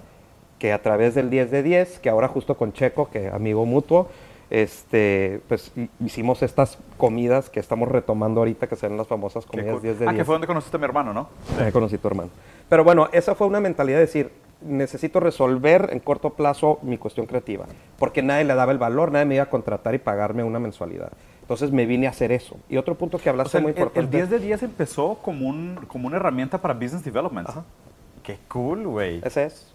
[0.59, 4.09] que a través del 10 de 10, que ahora justo con Checo, que amigo mutuo,
[4.49, 9.73] este, pues hi- hicimos estas comidas que estamos retomando ahorita, que serán las famosas comidas
[9.73, 9.81] cool.
[9.81, 10.19] 10 de ah, 10.
[10.21, 11.29] que fue donde conociste a mi hermano, ¿no?
[11.59, 12.29] Ahí conocí a tu hermano.
[12.67, 14.31] Pero bueno, esa fue una mentalidad de decir,
[14.61, 17.65] necesito resolver en corto plazo mi cuestión creativa,
[17.97, 21.11] porque nadie le daba el valor, nadie me iba a contratar y pagarme una mensualidad.
[21.41, 22.57] Entonces me vine a hacer eso.
[22.69, 24.17] Y otro punto que O hablaste sea, muy el, el importante.
[24.17, 27.49] 10 de 10 empezó como, un, como una herramienta para business development.
[28.21, 29.21] Qué cool, güey.
[29.23, 29.73] Ese es.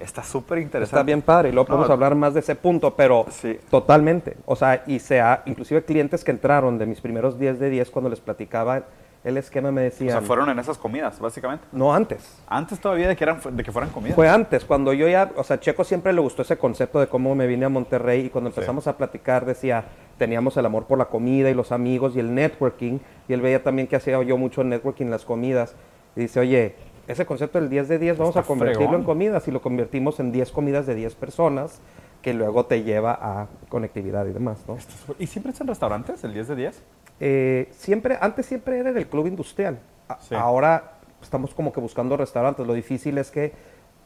[0.00, 0.96] Está súper interesante.
[0.96, 3.58] Está bien padre y luego No, podemos hablar más de ese punto, pero Sí.
[3.70, 4.36] totalmente.
[4.46, 8.08] O sea, y sea, inclusive clientes que entraron de mis primeros 10 de 10 cuando
[8.08, 8.82] les platicaba
[9.22, 11.66] el esquema me O decían, sea, fueron en esas comidas, básicamente.
[11.72, 12.40] no antes.
[12.48, 14.14] Antes todavía de que, eran, de que fueran comidas.
[14.16, 17.34] Fue antes, cuando yo ya, o sea, Checo siempre le gustó ese concepto de cómo
[17.34, 19.84] me vine a Monterrey y cuando empezamos a platicar decía,
[20.16, 23.62] teníamos el amor por la comida y los amigos y el networking, y él veía
[23.62, 25.74] también que hacía yo mucho networking en las comidas,
[26.16, 26.74] y dice, oye,
[27.10, 29.00] ese concepto del 10 de 10 vamos Está a convertirlo fregón.
[29.00, 31.80] en comidas y lo convertimos en 10 comidas de 10 personas,
[32.22, 34.76] que luego te lleva a conectividad y demás, ¿no?
[35.18, 36.82] ¿Y siempre es en restaurantes, el 10 de 10?
[37.20, 39.78] Eh, siempre, antes siempre era del club industrial.
[40.08, 40.34] A- Sí.
[40.34, 40.92] Ahora
[41.22, 42.66] estamos como que buscando restaurantes.
[42.66, 43.52] Lo difícil es que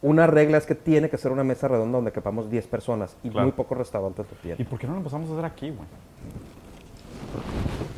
[0.02, 3.30] una regla es que tiene que ser una mesa redonda donde quepamos 10 personas y
[3.30, 3.46] Claro.
[3.46, 4.66] muy pocos restaurantes lo ¿Y tienen.
[4.66, 5.88] por qué no lo empezamos a hacer aquí, güey?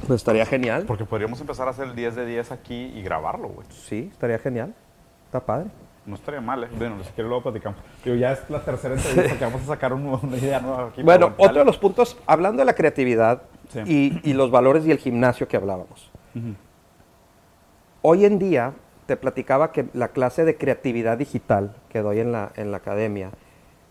[0.07, 0.85] Pues estaría genial.
[0.87, 3.67] Porque podríamos empezar a hacer el 10 de 10 aquí y grabarlo, güey.
[3.71, 4.75] Sí, estaría genial.
[5.27, 5.67] Está padre.
[6.07, 6.69] No estaría mal, ¿eh?
[6.79, 7.81] Bueno, si quieres luego platicamos.
[8.05, 11.03] Digo, ya es la tercera entrevista que vamos a sacar un- una idea nueva aquí.
[11.03, 13.81] Bueno, otro de los puntos, hablando de la creatividad Sí.
[13.85, 16.09] y, y los valores y el gimnasio que hablábamos.
[18.03, 18.73] Hoy en día,
[19.07, 23.31] te platicaba que la clase de creatividad digital que doy en la, en la academia,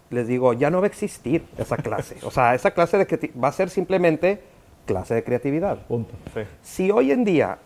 [0.09, 2.17] les digo, ya no va a existir esa clase.
[2.23, 4.41] O sea, esa clase de va a ser simplemente
[4.85, 5.79] clase de creatividad.
[5.87, 6.13] Punto.
[6.33, 6.41] Sí.
[6.61, 7.57] Si hoy en día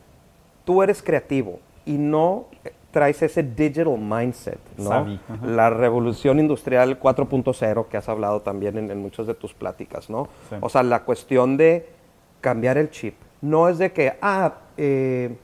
[0.65, 2.47] tú eres creativo y no
[2.91, 5.19] traes ese digital mindset, ¿no?
[5.45, 10.27] La revolución industrial 4.0 que has hablado también en, en muchas de tus pláticas, ¿no?
[10.49, 10.55] Sí.
[10.61, 11.87] O sea, la cuestión de
[12.41, 13.15] cambiar el chip.
[13.41, 15.35] No es de que, ah, eh,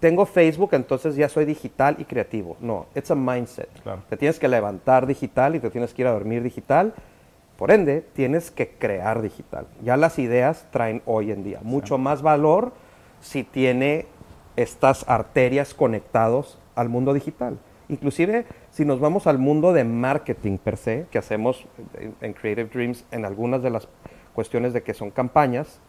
[0.00, 2.56] tengo Facebook, entonces ya soy digital y creativo.
[2.60, 3.70] No, it's a mindset.
[3.82, 4.02] Claro.
[4.08, 6.94] Te tienes que levantar digital y te tienes que ir a dormir digital.
[7.56, 9.66] Por ende, tienes que crear digital.
[9.82, 12.72] Ya las ideas traen hoy en día mucho más valor
[13.20, 14.06] si tiene
[14.56, 17.58] estas arterias conectados al mundo digital.
[17.88, 21.66] Inclusive si nos vamos al mundo de marketing per se, que hacemos
[22.20, 23.88] en, Creative Dreams en algunas de las
[24.34, 25.80] cuestiones de que son campañas,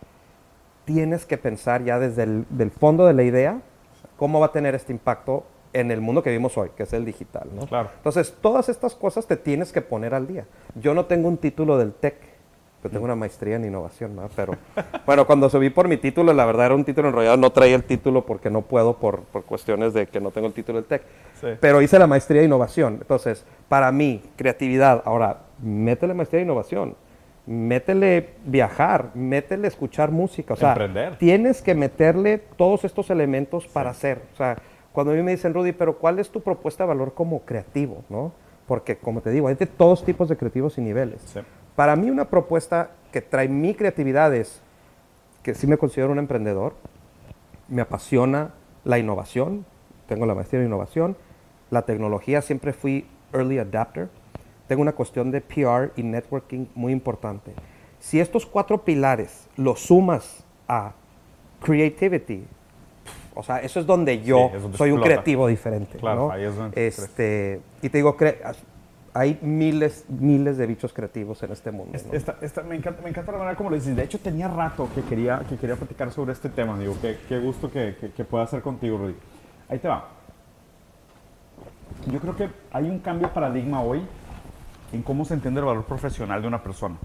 [0.86, 3.62] tienes que pensar ya desde el del fondo de la idea
[4.16, 7.06] cómo va a tener este impacto en el mundo que vivimos hoy, que es el
[7.06, 7.50] digital.
[7.54, 7.68] ¿no?
[7.68, 7.90] Claro.
[7.98, 10.46] Entonces, todas estas cosas te tienes que poner al día.
[10.76, 12.16] Yo no tengo un título del TEC,
[12.90, 14.30] tengo una maestría en innovación, ¿no?
[14.36, 14.54] pero
[15.06, 17.84] bueno, cuando subí por mi título, la verdad era un título enrollado, no traía el
[17.84, 21.02] título porque no puedo por, por cuestiones de que no tengo el título del TEC,
[21.40, 21.48] Sí.
[21.60, 22.98] pero hice la maestría de innovación.
[23.02, 26.96] Entonces, para mí, creatividad, ahora, métele maestría de innovación,
[27.46, 31.18] métele viajar, métele escuchar música, o sea, Emprender.
[31.18, 34.22] tienes que meterle todos estos elementos para hacer.
[34.34, 34.58] O sea,
[34.92, 38.04] cuando a mí me dicen, Rudy, pero ¿cuál es tu propuesta de valor como creativo?
[38.10, 38.34] ¿no?
[38.68, 41.22] Porque, como te digo, hay de todos tipos de creativos y niveles.
[41.26, 41.40] Sí.
[41.78, 44.64] Para mí una propuesta que trae mi creatividad es
[45.44, 46.74] que sí me considero un emprendedor,
[47.68, 49.64] me apasiona la innovación,
[50.08, 51.16] tengo la maestría en innovación,
[51.70, 54.10] la tecnología, siempre fui early adapter,
[54.68, 57.54] tengo una cuestión de PR y networking muy importante.
[58.00, 60.94] Si estos cuatro pilares los sumas a
[61.64, 62.44] creativity,
[63.36, 65.14] o sea, eso es donde yo es donde soy un explota.
[65.14, 66.00] creativo diferente.
[66.00, 66.32] Claro, ¿no?
[66.32, 68.18] ahí es donde te este, Y te digo,
[69.18, 71.98] hay miles, miles de bichos creativos en este mundo.
[72.08, 72.14] ¿no?
[72.14, 73.96] esta- esta- me, encanta, me encanta la manera como lo dices.
[73.96, 76.78] De hecho, tenía rato que quería, que quería platicar sobre este tema.
[76.78, 79.16] Digo, qué, qué gusto que, que, que pueda hacer contigo, Rudy.
[79.70, 80.08] Ahí te va.
[82.12, 84.02] Yo creo que hay un cambio de paradigma hoy
[84.94, 86.96] en cómo se entiende el valor profesional de una persona.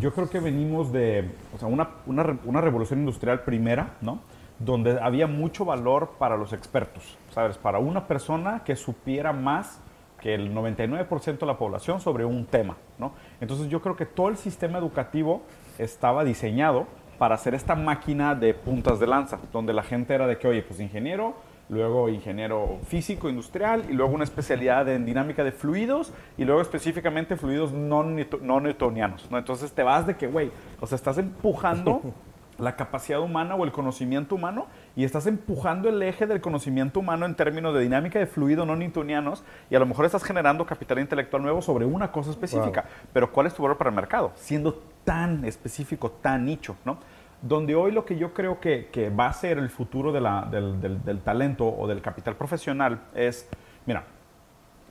[0.00, 4.20] Yo creo que venimos de o sea, una, una, una revolución industrial primera, ¿no?
[4.58, 7.56] Donde había mucho valor para los expertos, ¿sabes?
[7.56, 9.80] Para una persona que supiera más
[10.20, 13.12] que el 99% de la población sobre un tema, ¿no?
[13.40, 15.42] Entonces yo creo que todo el sistema educativo
[15.78, 16.86] estaba diseñado
[17.18, 20.62] para hacer esta máquina de puntas de lanza, donde la gente era de que, oye,
[20.62, 21.34] pues ingeniero,
[21.68, 27.36] luego ingeniero físico industrial y luego una especialidad en dinámica de fluidos y luego específicamente
[27.36, 29.38] fluidos no, no newtonianos, ¿no?
[29.38, 30.50] Entonces te vas de que, güey,
[30.80, 32.00] o sea, estás empujando
[32.58, 34.66] la capacidad humana o el conocimiento humano
[34.96, 38.74] y estás empujando el eje del conocimiento humano en términos de dinámica de fluido no
[38.74, 42.84] newtonianos y a lo mejor estás generando capital intelectual nuevo sobre una cosa específica.
[43.12, 44.32] Pero ¿cuál es tu valor para el mercado?
[44.34, 46.98] Siendo tan específico, tan nicho, ¿no?
[47.40, 50.42] Donde hoy lo que yo creo que, que va a ser el futuro de la-
[50.50, 53.48] del, del- del talento o del capital profesional es,
[53.86, 54.02] mira,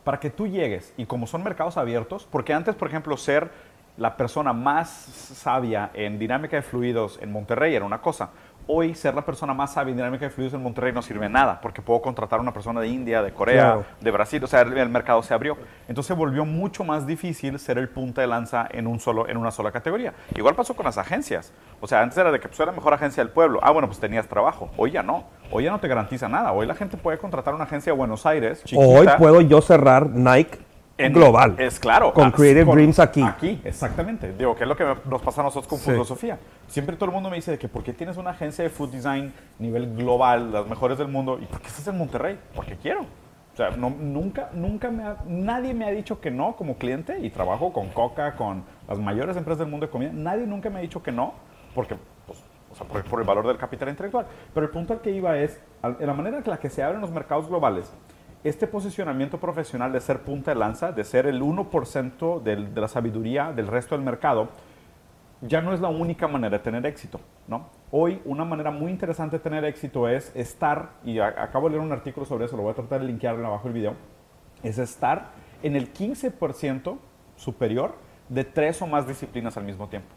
[0.06, 3.52] para que tú llegues, y como son mercados abiertos, porque antes, por ejemplo, ser
[3.98, 8.30] la persona más sabia en dinámica de fluidos en Monterrey era una cosa.
[8.70, 11.30] Hoy ser la persona más sabia en dinámica de fluidos en Monterrey no sirve de
[11.30, 13.86] nada, porque puedo contratar a una persona de India, de Corea, Claro.
[14.02, 15.58] de Brasil, o sea, el, el mercado se abrió.
[15.88, 19.52] Entonces volvió mucho más difícil ser el punta de lanza en, un solo, en una
[19.52, 20.14] sola categoría.
[20.36, 21.54] Igual pasó con las agencias.
[21.80, 23.62] O sea, antes era de que pues, era la mejor agencia del pueblo.
[23.64, 24.70] Ah, bueno, pues tenías trabajo.
[24.76, 25.24] Hoy ya no.
[25.50, 26.52] Hoy ya no te garantiza nada.
[26.52, 28.64] Hoy la gente puede contratar una agencia de Buenos Aires.
[28.76, 30.60] Hoy puedo yo cerrar Nike
[30.98, 31.56] en- global.
[31.60, 32.14] Es claro.
[32.14, 33.22] Con Creative con- Dreams aquí.
[33.22, 34.34] Aquí, exactamente.
[34.34, 35.92] Digo, que es lo que nos pasa a nosotros con Sí.
[35.92, 36.38] filosofía.
[36.68, 38.90] Siempre todo el mundo me dice de que ¿por qué tienes una agencia de food
[38.92, 41.40] design nivel global, las mejores del mundo?
[41.42, 42.40] ¿Y por qué estás en Monterrey?
[42.56, 43.02] Porque quiero.
[43.02, 47.20] O sea, no- nunca, nunca me ha- nadie me ha dicho que no como cliente
[47.22, 50.12] y trabajo con Coca, con las mayores empresas del mundo de comida.
[50.14, 51.34] Nadie nunca me ha dicho que no
[51.74, 51.96] porque,
[52.28, 52.38] pues,
[52.72, 54.28] o sea, por, por el valor del capital intelectual.
[54.54, 57.02] Pero el punto al que iba es, en la manera en la que se abren
[57.02, 57.92] los mercados globales,
[58.44, 62.88] este posicionamiento profesional de ser punta de lanza, de ser el 1% del- de la
[62.88, 64.50] sabiduría del resto del mercado,
[65.42, 67.20] ya no es la única manera de tener éxito.
[67.92, 71.86] Hoy una manera muy interesante de tener éxito es estar, y a- acabo de leer
[71.86, 73.94] un artículo sobre eso, lo voy a tratar de linkear abajo del video,
[74.64, 75.30] es estar
[75.64, 76.98] en el 15%
[77.36, 77.96] superior
[78.30, 80.10] de tres o más disciplinas al mismo tiempo.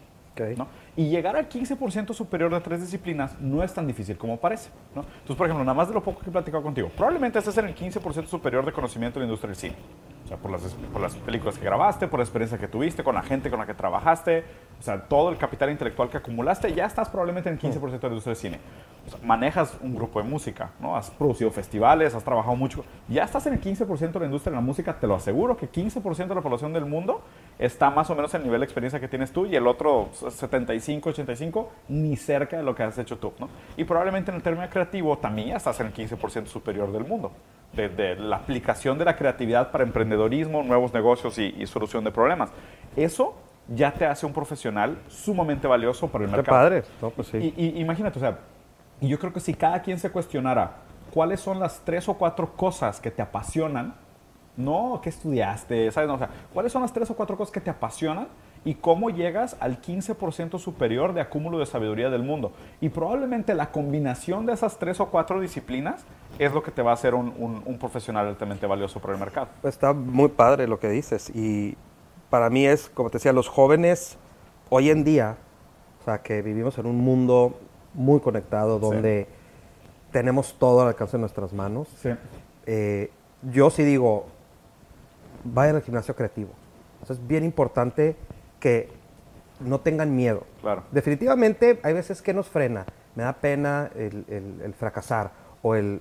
[0.97, 4.71] Y llegar al 15% superior de tres disciplinas no es tan difícil como parece.
[4.95, 7.67] Entonces, por ejemplo, nada más de lo poco que he platicado contigo, probablemente estés en
[7.67, 9.77] el 15% superior de conocimiento de la industria del cine.
[10.31, 10.63] Sea, por las,
[10.93, 13.67] por las películas que grabaste, por la experiencia que tuviste, con la gente con la
[13.67, 14.45] que trabajaste,
[14.79, 17.99] o sea, todo el capital intelectual que acumulaste, ya estás probablemente en el 15% de
[17.99, 18.61] la industria del cine.
[19.09, 20.95] O sea, manejas un grupo de música, ¿no?
[20.95, 22.85] Has producido festivales, has trabajado mucho.
[23.09, 25.69] Ya estás en el 15% de la industria de la música, te lo aseguro que
[25.69, 27.23] 15% de la población del mundo
[27.59, 30.11] está más o menos en el nivel de experiencia que tienes tú y el otro
[30.13, 33.49] 75, 85 ni cerca de lo que has hecho tú, ¿no?
[33.77, 37.33] Y probablemente en el término creativo también ya estás en el 15% superior del mundo,
[37.73, 42.51] de, la aplicación de la creatividad para emprendedorismo, nuevos negocios y, y solución de problemas.
[42.97, 43.37] Eso
[43.69, 46.59] ya te hace un profesional sumamente valioso para el Qué mercado.
[46.59, 46.83] padre.
[47.01, 47.55] No, pues sí.
[47.57, 48.39] Y, y imagínate, o sea,
[49.01, 50.73] yo creo que si cada quien se cuestionara
[51.13, 53.95] cuáles son las tres o cuatro cosas que te apasionan,
[54.57, 55.91] no, ¿qué estudiaste?
[55.93, 56.09] ¿Sabes?
[56.09, 58.29] No, o sea, ¿cuáles son las tres o cuatro cosas que te apasionan
[58.65, 62.53] y cómo llegas al 15% superior de acúmulo de sabiduría del mundo?
[62.81, 66.03] Y probablemente la combinación de esas tres o cuatro disciplinas
[66.39, 69.21] es lo que te va a hacer un, un- un profesional altamente valioso para el
[69.21, 69.49] mercado.
[69.63, 71.77] Está muy padre lo que dices y
[72.29, 74.17] para mí es, como te decía, los jóvenes
[74.69, 75.37] hoy en día,
[76.01, 77.59] o sea, que vivimos en un mundo
[77.95, 79.27] muy conectado, donde
[80.13, 81.89] tenemos todo al alcance de nuestras manos.
[82.01, 82.11] Sí.
[82.67, 83.11] Eh,
[83.51, 84.27] yo sí digo,
[85.45, 86.51] vayan al gimnasio creativo.
[87.03, 88.17] O sea, es bien importante
[88.61, 88.89] que
[89.61, 90.45] no tengan miedo.
[90.61, 90.85] Claro.
[90.93, 92.85] Definitivamente hay veces que nos frena.
[93.17, 96.01] Me da pena el, el- el fracasar o el,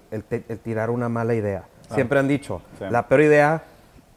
[0.64, 1.64] tirar una mala idea.
[1.94, 2.86] Siempre han dicho, Sí.
[2.90, 3.64] la peor idea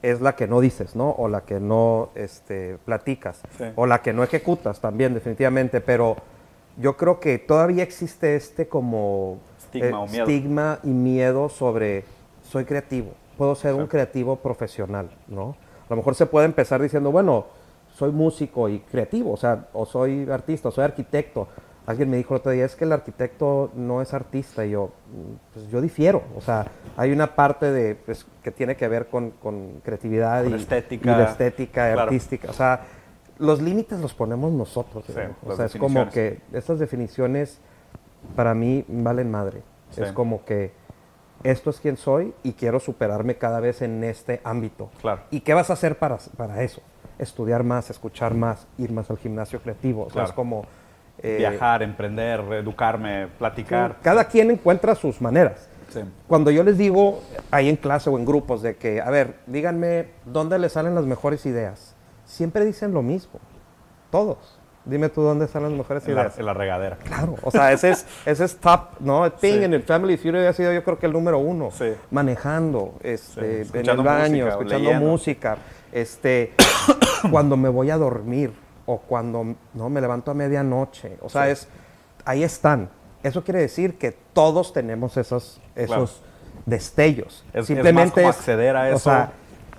[0.02, 1.10] es la que no dices, ¿no?
[1.10, 3.40] O la que no este, platicas.
[3.56, 3.64] Sí.
[3.76, 5.80] O la que no ejecutas también, definitivamente.
[5.80, 6.16] Pero
[6.76, 10.24] yo creo que todavía existe este como Estigma o miedo.
[10.24, 12.04] estigma y miedo sobre
[12.42, 15.56] soy creativo, puedo ser un creativo profesional, ¿no?
[15.86, 17.46] A lo mejor se puede empezar diciendo, bueno,
[17.94, 21.48] soy músico y creativo, o sea, o soy artista, o soy arquitecto.
[21.84, 24.90] Alguien me dijo el otro día, es que el arquitecto no es artista, y yo,
[25.10, 29.08] "Mm, pues yo difiero, o sea, hay una parte de, pues, que tiene que ver
[29.08, 31.12] con, con creatividad Con y estética.
[31.12, 32.00] y de estética Claro.
[32.02, 32.82] artística, o sea,
[33.38, 35.12] los límites los ponemos nosotros, Sí,
[35.44, 35.52] ¿no?
[35.52, 37.58] o sea, es como que estas definiciones
[38.36, 39.62] para mí valen madre.
[39.90, 40.02] Sí.
[40.02, 40.70] Es como que
[41.42, 44.90] esto es quien soy y quiero superarme cada vez en este ámbito.
[45.00, 45.22] Claro.
[45.32, 46.80] ¿Y qué vas a hacer para, para eso?
[47.22, 50.02] Estudiar más, escuchar más, ir más al gimnasio creativo.
[50.02, 50.28] O sea, Claro.
[50.28, 50.66] es como...
[51.22, 53.96] eh, Viajar, emprender, educarme, platicar.
[54.02, 55.68] Cada quien encuentra sus maneras.
[55.90, 56.00] Sí.
[56.26, 60.08] Cuando yo les digo ahí en clase o en grupos de que, a ver, díganme
[60.24, 63.38] dónde les salen las mejores ideas, siempre dicen lo mismo.
[64.10, 64.58] Todos.
[64.84, 66.38] Dime tú dónde salen las mejores En la, ideas.
[66.40, 66.96] en la regadera.
[66.96, 69.30] Claro, o sea, ese es, ese es top, ¿no?
[69.30, 69.64] Thing Sí.
[69.64, 71.70] en el Family Feud ha sido yo creo que el número uno.
[71.70, 71.92] Sí.
[72.10, 75.06] Manejando, este, en el escuchando baño, música escuchando leyendo.
[75.08, 75.56] música,
[75.92, 76.52] este,
[77.30, 78.52] cuando me voy a dormir
[78.86, 81.18] o cuando no me levanto a medianoche.
[81.22, 81.50] O sea, Sí.
[81.52, 81.68] es,
[82.24, 82.90] ahí están.
[83.22, 86.22] Eso quiere decir que todos tenemos esos, esos
[86.66, 87.44] destellos.
[87.52, 88.98] Es- es Simplemente más como acceder a O eso.
[88.98, 89.32] sea,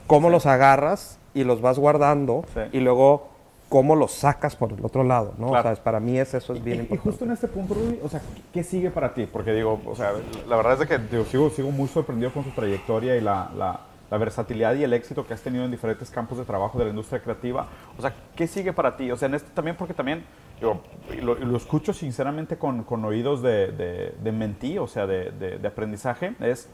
[0.08, 2.60] cómo los agarras y los vas guardando Sí.
[2.72, 3.30] y luego
[3.70, 5.48] cómo los sacas por el otro lado, ¿no?
[5.48, 5.60] Claro.
[5.60, 7.10] O sea, es- para mí es, eso es bien Y- y, importante.
[7.10, 8.22] justo en este punto, Rudy, o sea,
[8.54, 9.26] ¿qué sigue para ti?
[9.26, 10.12] Porque digo, o sea,
[10.48, 13.80] la verdad es que digo, sigo, sigo muy sorprendido con tu trayectoria y la, la-
[14.14, 16.92] la versatilidad y el éxito que has tenido en diferentes campos de trabajo de la
[16.92, 17.68] industria creativa.
[17.98, 19.10] O sea, ¿qué sigue para ti?
[19.10, 20.24] O sea, en este también, porque también,
[20.60, 25.08] digo, y lo, lo escucho sinceramente con, con oídos de, de, de mentí, o sea,
[25.08, 26.70] de- de aprendizaje, es...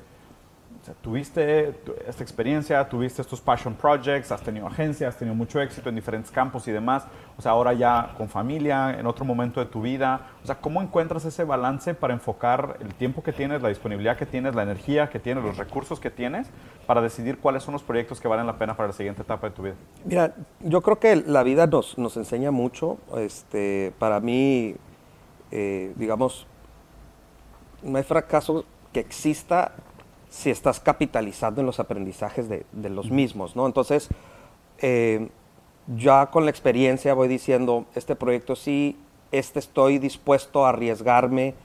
[0.82, 5.36] O sea, tuviste tu- esta experiencia, tuviste estos passion projects, has tenido agencia, has tenido
[5.36, 7.06] mucho éxito en diferentes campos y demás.
[7.38, 10.22] O sea, ahora ya con familia, en otro momento de tu vida.
[10.42, 14.26] O sea, ¿cómo encuentras ese balance para enfocar el tiempo que tienes, la disponibilidad que
[14.26, 16.48] tienes, la energía que tienes, los recursos que tienes
[16.88, 19.56] para decidir cuáles son los proyectos que valen la pena para la siguiente etapa de
[19.56, 19.76] tu vida?
[20.06, 22.98] Mira, yo creo que la vida nos, nos enseña mucho.
[23.18, 24.76] Este, para mí,
[25.52, 26.48] eh, digamos,
[27.84, 28.64] no hay fracaso
[28.94, 29.74] que exista
[30.30, 33.66] si estás capitalizando en los aprendizajes de, de los mismos, ¿no?
[33.66, 34.10] Entonces,
[34.80, 35.30] eh,
[35.98, 38.98] ya con la experiencia voy diciendo, este proyecto sí,
[39.32, 41.56] este estoy dispuesto a arriesgarme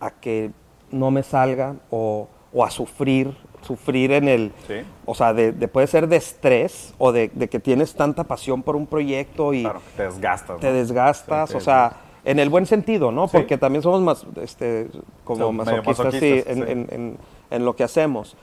[0.00, 0.50] a que
[0.90, 4.74] no me salga o, o a sufrir, sufrir en el, Sí.
[5.06, 8.62] o sea, de, de- puede ser de estrés o de, de que tienes tanta pasión
[8.62, 10.60] por un proyecto y Claro, te desgastas.
[10.60, 10.72] te ¿no?
[10.74, 11.92] desgastas, Sí, o sea,
[12.24, 13.28] en el buen sentido, ¿no?
[13.28, 13.36] Sí.
[13.38, 14.88] Porque también somos más, este,
[15.24, 16.62] como medio masoquistas, sí, en, sí.
[16.72, 17.18] en- en-
[17.50, 18.36] en lo que hacemos.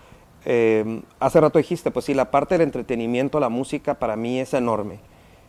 [0.45, 4.53] Eh, hace rato dijiste, pues sí, la parte del entretenimiento, la música, para mí es
[4.53, 4.99] enorme.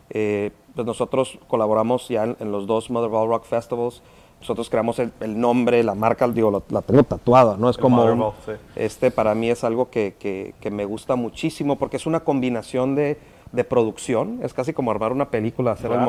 [0.09, 4.01] Eh, pues nosotros colaboramos ya en, los dos Mother Rock Festivals.
[4.39, 7.69] Nosotros creamos el, el nombre, la marca, digo, lo- la tengo tatuada, ¿no?
[7.69, 8.33] Es El como un-
[8.75, 12.93] este para mí es algo que, que- que me gusta muchísimo porque es una combinación
[12.95, 13.17] de,
[13.51, 16.05] de producción, es casi como armar una película, hacer el Claro.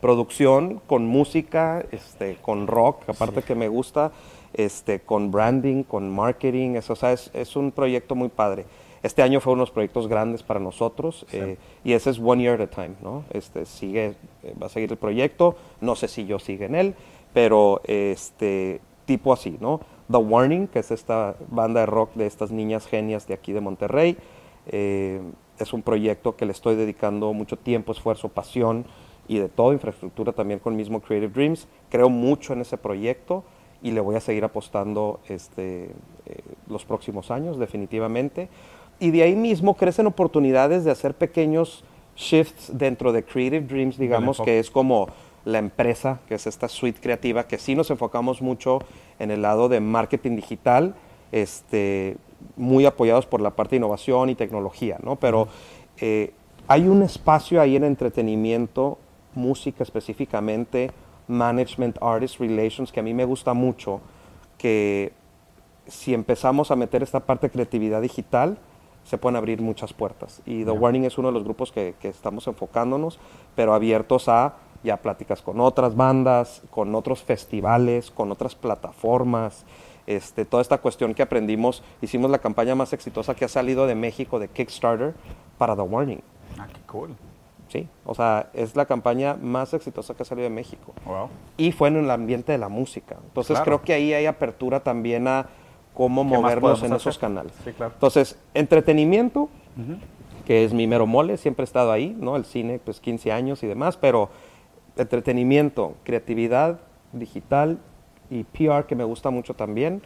[0.00, 4.12] Producción con música, este, con rock, aparte que me gusta,
[4.54, 8.64] este, con branding, con marketing, eso, o sea, es, es un proyecto muy padre.
[9.02, 12.68] Este año fue unos proyectos grandes para nosotros eh, y ese es one year at
[12.68, 13.24] a time, ¿no?
[13.30, 16.94] Este, sigue, eh, va a seguir el proyecto, no sé si yo sigue en él,
[17.32, 19.80] pero este, tipo así, ¿no?
[20.10, 23.60] The Warning, que es esta banda de rock de estas niñas genias de aquí de
[23.60, 24.18] Monterrey,
[24.66, 25.20] eh,
[25.58, 28.84] es un proyecto que le estoy dedicando mucho tiempo, esfuerzo, pasión
[29.28, 31.68] y de toda infraestructura también con mismo Creative Dreams.
[31.88, 33.44] Creo mucho en ese proyecto
[33.82, 35.84] y le voy a seguir apostando este,
[36.26, 38.48] eh, los próximos años, definitivamente.
[38.98, 41.84] Y de ahí mismo crecen oportunidades de hacer pequeños
[42.16, 45.08] shifts dentro de Creative Dreams, digamos, que es como
[45.44, 48.80] la empresa, que es esta suite creativa, que sí nos enfocamos mucho
[49.18, 50.94] en el lado de marketing digital,
[51.32, 52.16] este,
[52.56, 55.16] muy apoyados por la parte de innovación y tecnología, ¿no?
[55.16, 55.48] Pero
[55.98, 56.32] eh,
[56.68, 58.98] hay un espacio ahí en entretenimiento,
[59.34, 60.90] música específicamente,
[61.28, 64.00] management, artist relations, que a mí me gusta mucho,
[64.58, 65.12] que
[65.86, 68.58] si empezamos a meter esta parte de creatividad digital,
[69.04, 70.42] se pueden abrir muchas puertas.
[70.46, 73.18] Y The Warning es uno de los grupos que, que estamos enfocándonos,
[73.56, 79.64] pero abiertos a ya pláticas con otras bandas, con otros festivales, con otras plataformas.
[80.06, 83.94] Este, toda esta cuestión que aprendimos, hicimos la campaña más exitosa que ha salido de
[83.94, 85.14] México de Kickstarter
[85.58, 86.22] para The Warning.
[86.58, 87.14] Ah, qué cool.
[87.70, 90.92] Sí, o sea, es la campaña más exitosa que ha salido de México.
[91.06, 91.28] Wow.
[91.56, 93.16] Y fue en el ambiente de la música.
[93.22, 93.64] Entonces Claro.
[93.64, 95.46] creo que ahí hay apertura también a
[95.94, 96.96] cómo ¿Qué más movernos en hacer?
[96.96, 97.52] esos canales.
[97.64, 97.92] Sí, claro.
[97.94, 99.48] Entonces, entretenimiento,
[100.46, 102.34] que es mi mero mole, siempre he estado ahí, ¿no?
[102.34, 104.30] El cine, pues 15 años y demás, pero
[104.96, 106.80] entretenimiento, creatividad
[107.12, 107.78] digital
[108.30, 110.02] y PR, que me gusta mucho también,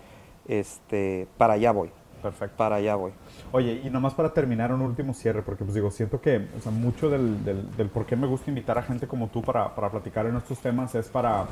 [0.48, 1.90] este, para allá voy,
[2.24, 2.56] Perfecto.
[2.56, 3.12] para allá voy.
[3.52, 6.72] Oye, y nomás para terminar un último cierre, porque pues digo, siento que o sea,
[6.72, 9.90] mucho del, del, del por qué me gusta invitar a gente como tú para, para
[9.90, 11.44] platicar en estos temas es para,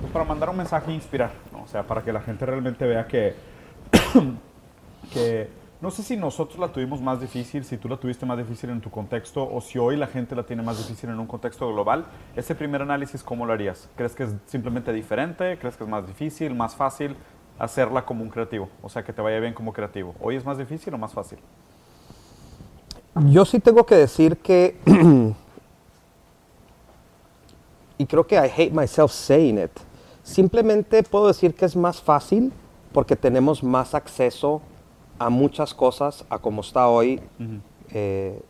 [0.00, 1.62] pues, para mandar un mensaje e inspirar, ¿no?
[1.62, 3.34] O sea, para que la gente realmente vea que,
[5.12, 5.50] que
[5.80, 8.80] no sé si nosotros la tuvimos más difícil, si tú la tuviste más difícil en
[8.80, 12.06] tu contexto o si hoy la gente la tiene más difícil en un contexto global.
[12.34, 13.88] Ese primer análisis, ¿cómo lo harías?
[13.94, 15.56] ¿Crees que es simplemente diferente?
[15.58, 17.14] ¿Crees que es más difícil, más fácil
[17.58, 18.68] hacerla como un creativo?
[18.82, 20.14] O sea, que te vaya bien como creativo.
[20.20, 21.38] ¿Hoy es más difícil o más fácil?
[23.26, 24.76] Yo sí tengo que decir que,
[27.98, 29.72] y creo que I hate myself saying it,
[30.22, 32.52] simplemente puedo decir que es más fácil
[32.92, 34.62] porque tenemos más acceso
[35.18, 37.20] a muchas cosas a como está hoy
[37.90, 38.40] eh,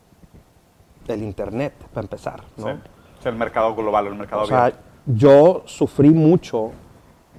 [1.06, 2.42] el Internet, para empezar.
[2.56, 2.66] ¿no?
[2.66, 2.78] ¿Sí?
[3.18, 4.72] O sea, el mercado global, el mercado O sea,
[5.06, 6.72] yo sufrí mucho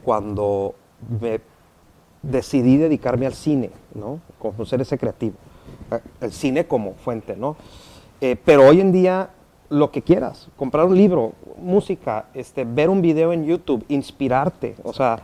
[0.04, 0.76] cuando
[1.22, 1.40] me
[2.22, 4.20] decidí dedicarme al cine, ¿no?
[4.40, 5.36] Como ser ese creativo.
[5.92, 7.56] Eh, El cine como fuente, ¿no?
[8.22, 9.30] Eh, pero hoy en día,
[9.70, 14.94] lo que quieras, comprar un libro, música, este, ver un video en YouTube, inspirarte, o
[14.94, 15.22] sea,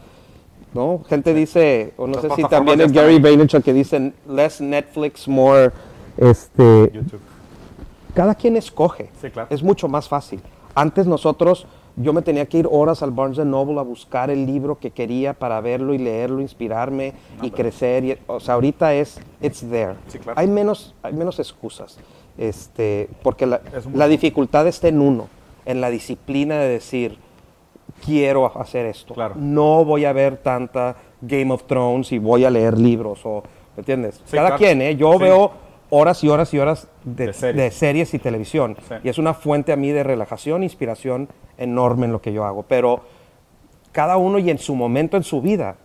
[0.73, 1.01] ¿no?
[1.09, 3.19] Gente dice, o no Las sé si también es Gary.
[3.19, 5.71] Vaynerchuk que dicen, less Netflix, more,
[6.17, 7.21] este, YouTube.
[8.13, 9.09] cada quien escoge.
[9.21, 9.47] Sí, claro.
[9.51, 10.41] Es mucho más fácil.
[10.73, 11.67] Antes nosotros,
[11.97, 15.33] yo me tenía que ir horas al Barnes Noble a buscar el libro que quería
[15.33, 18.03] para verlo y leerlo, inspirarme y crecer.
[18.03, 19.95] y- o sea, ahorita es, it's there.
[20.07, 20.39] Sí, claro.
[20.39, 21.97] Hay menos, hay menos excusas.
[22.37, 25.29] Este, porque la, un la dificultad está en uno,
[25.65, 27.17] en la disciplina de decir,
[28.05, 29.13] quiero hacer esto.
[29.13, 29.35] Claro.
[29.37, 33.21] No voy a ver tanta Game of Thrones y voy a leer libros.
[33.23, 33.41] O,
[33.75, 34.21] ¿Me entiendes?
[34.25, 34.57] Sí, Cada claro.
[34.59, 34.95] quien, ¿eh?
[34.95, 35.19] Yo Sí.
[35.19, 35.51] veo
[35.89, 37.55] horas y horas y horas de, De series.
[37.63, 38.75] de series y televisión.
[38.87, 38.95] Sí.
[39.03, 42.63] Y es una fuente a mí de relajación, inspiración enorme en lo que yo hago.
[42.63, 43.01] Pero
[43.91, 45.75] cada uno y en su momento en su vida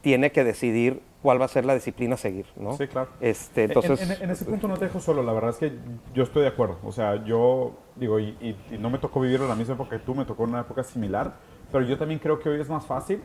[0.00, 2.76] tiene que decidir cuál va a ser la disciplina a seguir, ¿no?
[2.76, 3.08] Sí, claro.
[3.20, 5.72] Este, En- entonces, en, en ese punto no te dejo solo, la verdad es que
[6.12, 6.78] yo estoy de acuerdo.
[6.82, 9.90] O sea, yo digo, y, y- y no me tocó vivir en la misma época
[9.90, 11.34] que tú, me tocó en una época similar,
[11.70, 13.22] pero yo también creo que hoy es más fácil.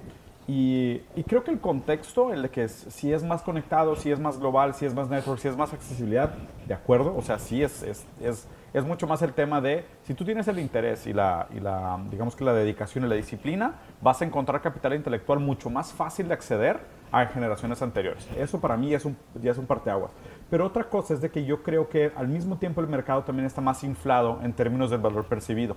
[0.49, 4.11] Y, y creo que el contexto, el de que es- si es más conectado, si
[4.11, 6.31] es más global, si es más network, si es más accesibilidad,
[6.65, 7.13] de acuerdo.
[7.17, 10.47] O sea, sí es, es, es, es mucho más el tema de si tú tienes
[10.47, 14.25] el interés y la, y la, digamos que la dedicación y la disciplina, vas a
[14.25, 16.79] encontrar capital intelectual mucho más fácil de acceder
[17.11, 18.25] a generaciones anteriores.
[18.37, 20.11] Eso para mí es un, ya es un parteaguas.
[20.49, 23.45] Pero otra cosa es de que yo creo que al mismo tiempo el mercado también
[23.45, 25.75] está más inflado en términos del valor percibido.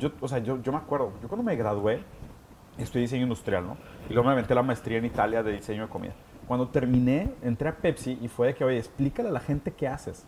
[0.00, 2.02] Yo, o sea, yo, yo me acuerdo, yo cuando me gradué,
[2.82, 3.76] estudié diseño industrial, ¿no?
[4.08, 6.12] Y luego me aventé la maestría en Italia de diseño de comida.
[6.46, 9.86] Cuando terminé, entré a Pepsi y fue de que, oye, explícale a la gente qué
[9.86, 10.26] haces.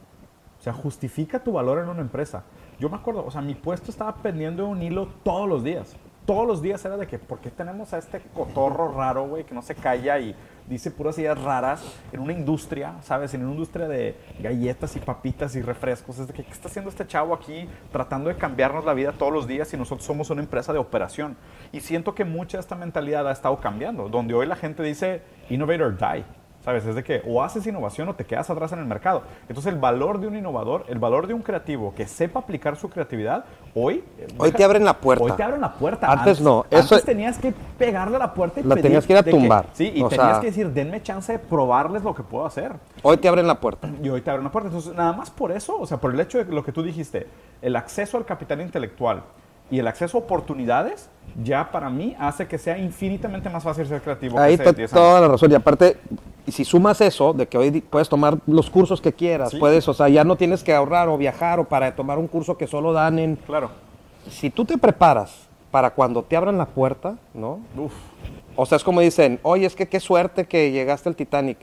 [0.59, 2.44] O sea, justifica tu valor en una empresa.
[2.78, 5.96] Yo me acuerdo, o sea, mi puesto estaba pendiendo de un hilo todos los días.
[6.26, 9.55] Todos los días era de que, ¿por qué tenemos a este cotorro raro, güey, que
[9.55, 10.34] no se calla y
[10.70, 13.34] dice puras ideas raras en una industria, ¿sabes?
[13.34, 16.18] En una industria de galletas y papitas y refrescos.
[16.18, 19.32] Es de que, ¿qué está haciendo este chavo aquí tratando de cambiarnos la vida todos
[19.32, 21.36] los días y nosotros somos una empresa de operación?
[21.72, 25.82] Y siento que mucha esta mentalidad ha estado cambiando, donde hoy la gente dice, innovate
[25.82, 26.39] or die.
[26.64, 26.84] ¿Sabes?
[26.84, 29.22] Es de que o haces innovación o te quedas atrás en el mercado.
[29.48, 32.90] Entonces, el valor de un innovador, el valor de un creativo que sepa aplicar su
[32.90, 34.04] creatividad, hoy.
[34.18, 35.24] eh, Hoy te abren la puerta.
[35.24, 36.06] Hoy te abren la puerta.
[36.12, 39.12] Antes no, eso- Antes tenías que pegarle a la puerta y La pedir tenías que
[39.14, 39.66] ir a tumbar.
[39.72, 42.72] sí, y O tenías sea- que decir, denme chance de probarles lo que puedo hacer.
[43.02, 43.88] hoy te abren la puerta.
[44.02, 44.68] Y hoy te abren la puerta.
[44.68, 47.26] Entonces, nada más por eso, o sea, por el hecho de lo que tú dijiste,
[47.62, 49.22] el acceso al capital intelectual
[49.70, 51.08] y el acceso a oportunidades,
[51.42, 54.36] ya para mí hace que sea infinitamente más fácil ser creativo.
[54.36, 55.06] que Ahí hace to- 10 años.
[55.06, 55.50] toda la razón.
[55.50, 55.96] Y aparte,
[56.51, 59.59] y si sumas eso, de que hoy puedes tomar los cursos que quieras, Sí.
[59.61, 62.59] puedes, o sea, ya no tienes que ahorrar o viajar o para tomar un curso
[62.59, 63.36] que solo dan en...
[63.36, 63.70] Claro.
[64.28, 67.61] Si tú te preparas para cuando te abran la puerta, ¿no?
[67.78, 67.92] Uf.
[68.57, 71.59] O sea, es como dicen, oye, es que qué suerte que llegaste al Titanic.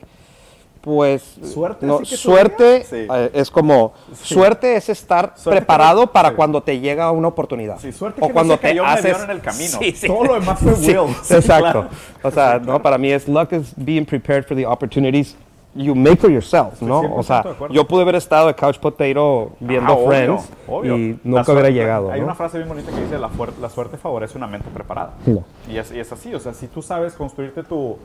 [0.80, 2.84] Pues, ¿Suerte no, que suerte?
[2.84, 3.06] Sí.
[3.12, 6.34] eh, es como, suerte es estar Suerte preparado que no- para sí.
[6.36, 7.78] cuando te llega una oportunidad.
[7.78, 9.78] Sí, suerte o que no cuando se cayó te un haces en el camino.
[9.80, 10.06] Sí, sí.
[10.06, 11.14] Todo lo demás fue Sí, will.
[11.22, 11.62] Sí, exacto.
[11.82, 11.88] claro.
[12.22, 15.36] O sea, Sí, no, para mí es luck is being prepared for the opportunities
[15.74, 17.00] you make for yourself, ¿no?
[17.14, 17.74] O sea, 100% de acuerdo.
[17.74, 20.96] yo pude haber estado de couch potato viendo Ah, obvio, Friends obvio.
[20.96, 22.26] y La nunca suerte- hubiera llegado, Hay ¿no?
[22.26, 23.28] una frase bien bonita que dice, la,
[23.60, 25.12] la suerte favorece una mente preparada.
[25.24, 25.36] Sí.
[25.70, 27.98] Y es, y es así, o sea, si tú sabes construirte tu...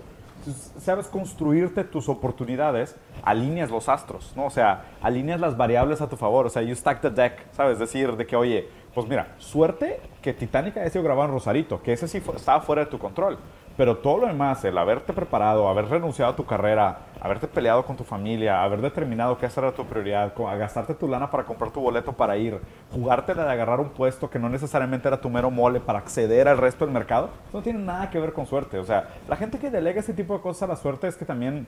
[0.80, 4.46] sabes construirte tus oportunidades, alineas los astros, ¿no?
[4.46, 7.80] O sea, alineas las variables a tu favor, o sea, you stack the deck, ¿sabes?
[7.80, 11.94] Decir de que, oye, pues mira, suerte que Titanic haya sido grabado en Rosarito, que
[11.94, 13.38] ese sí estaba fuera de tu control.
[13.76, 17.96] Pero todo lo demás, el haberte preparado, haber renunciado a tu carrera, haberte peleado con
[17.96, 22.14] tu familia, haber determinado qué era tu prioridad, gastarte tu lana para comprar tu boleto
[22.14, 22.60] para ir,
[22.92, 26.60] jugarte de agarrar un puesto que no necesariamente era tu mero mole para acceder al
[26.60, 28.78] resto del mercado, no tiene nada que ver con suerte.
[28.78, 31.26] O sea, la gente que delega ese tipo de cosas a la suerte es que
[31.26, 31.66] también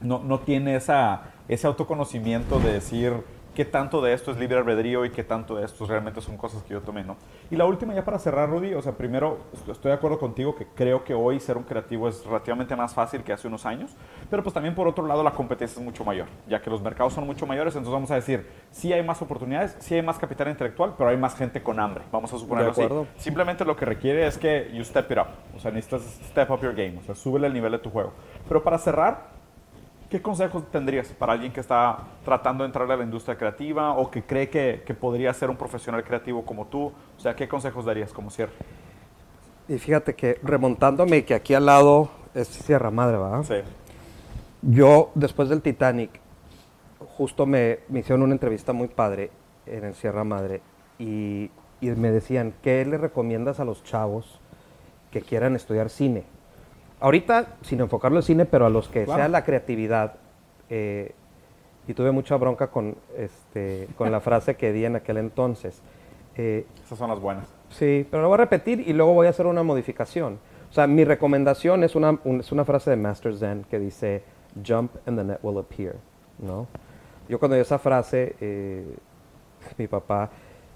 [0.00, 3.14] no, no tiene esa, ese autoconocimiento de decir
[3.54, 6.62] qué tanto de esto es libre albedrío y qué tanto de esto realmente son cosas
[6.62, 7.16] que yo tomé, ¿no?
[7.50, 10.54] Y la última, ya para cerrar, Rudy, o sea, primero, est- estoy de acuerdo contigo
[10.54, 13.96] que creo que hoy ser un creativo es relativamente más fácil que hace unos años,
[14.30, 17.12] pero pues también por otro lado la competencia es mucho mayor, ya que los mercados
[17.12, 20.48] son mucho mayores, entonces vamos a decir, sí hay más oportunidades, sí hay más capital
[20.48, 22.82] intelectual, pero hay más gente con hambre, vamos a suponerlo así.
[23.16, 25.26] Simplemente lo que requiere es que you step it up,
[25.56, 28.12] o sea, necesitas step up your game, o sea, súbele el nivel de tu juego.
[28.48, 29.39] Pero para cerrar,
[30.10, 34.10] ¿Qué consejos tendrías para alguien que está tratando de entrar a la industria creativa o
[34.10, 36.92] que cree que, que podría ser un profesional creativo como tú?
[37.16, 38.52] O sea, ¿qué consejos darías como cierre?
[39.68, 43.44] Y fíjate que remontándome que aquí al lado es Sierra Madre, ¿verdad?
[43.44, 43.54] Sí.
[44.62, 46.10] Yo, después del Titanic,
[47.16, 49.30] justo me, me hicieron una entrevista muy padre
[49.64, 50.60] en el Sierra Madre
[50.98, 54.40] y, y me decían, ¿qué le recomiendas a los chavos
[55.12, 56.24] que quieran estudiar cine?
[57.00, 59.18] Ahorita, sin enfocarlo en cine, pero a los que Claro.
[59.20, 60.14] sea la creatividad,
[60.68, 61.12] eh,
[61.88, 65.80] y tuve mucha bronca con, este, con la frase que di en aquel entonces.
[66.36, 67.46] eh, Esas son las buenas.
[67.70, 70.38] Sí, pero lo voy a repetir y luego voy a hacer una modificación.
[70.70, 74.22] O sea, mi recomendación es una, un- es una frase de Master Zen que dice,
[74.66, 75.96] jump and the net will appear,
[76.38, 76.66] ¿no?
[77.28, 78.84] Yo cuando oí esa frase, eh,
[79.78, 80.30] mi papá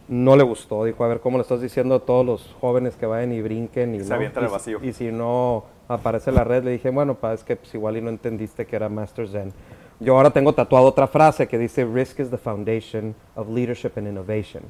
[0.09, 3.07] no le gustó, dijo, a ver, ¿cómo le estás diciendo a todos los jóvenes que
[3.07, 3.95] vayan y brinquen?
[3.95, 4.22] Y, se no?
[4.22, 4.79] Y si- vacío.
[4.83, 8.01] Y si no aparece la red, le dije, bueno, pa, es que pues, igual y
[8.01, 9.53] no entendiste que era Master Zen.
[10.01, 14.09] Yo ahora tengo tatuado otra frase que dice, risk is the foundation of leadership and
[14.09, 14.62] innovation,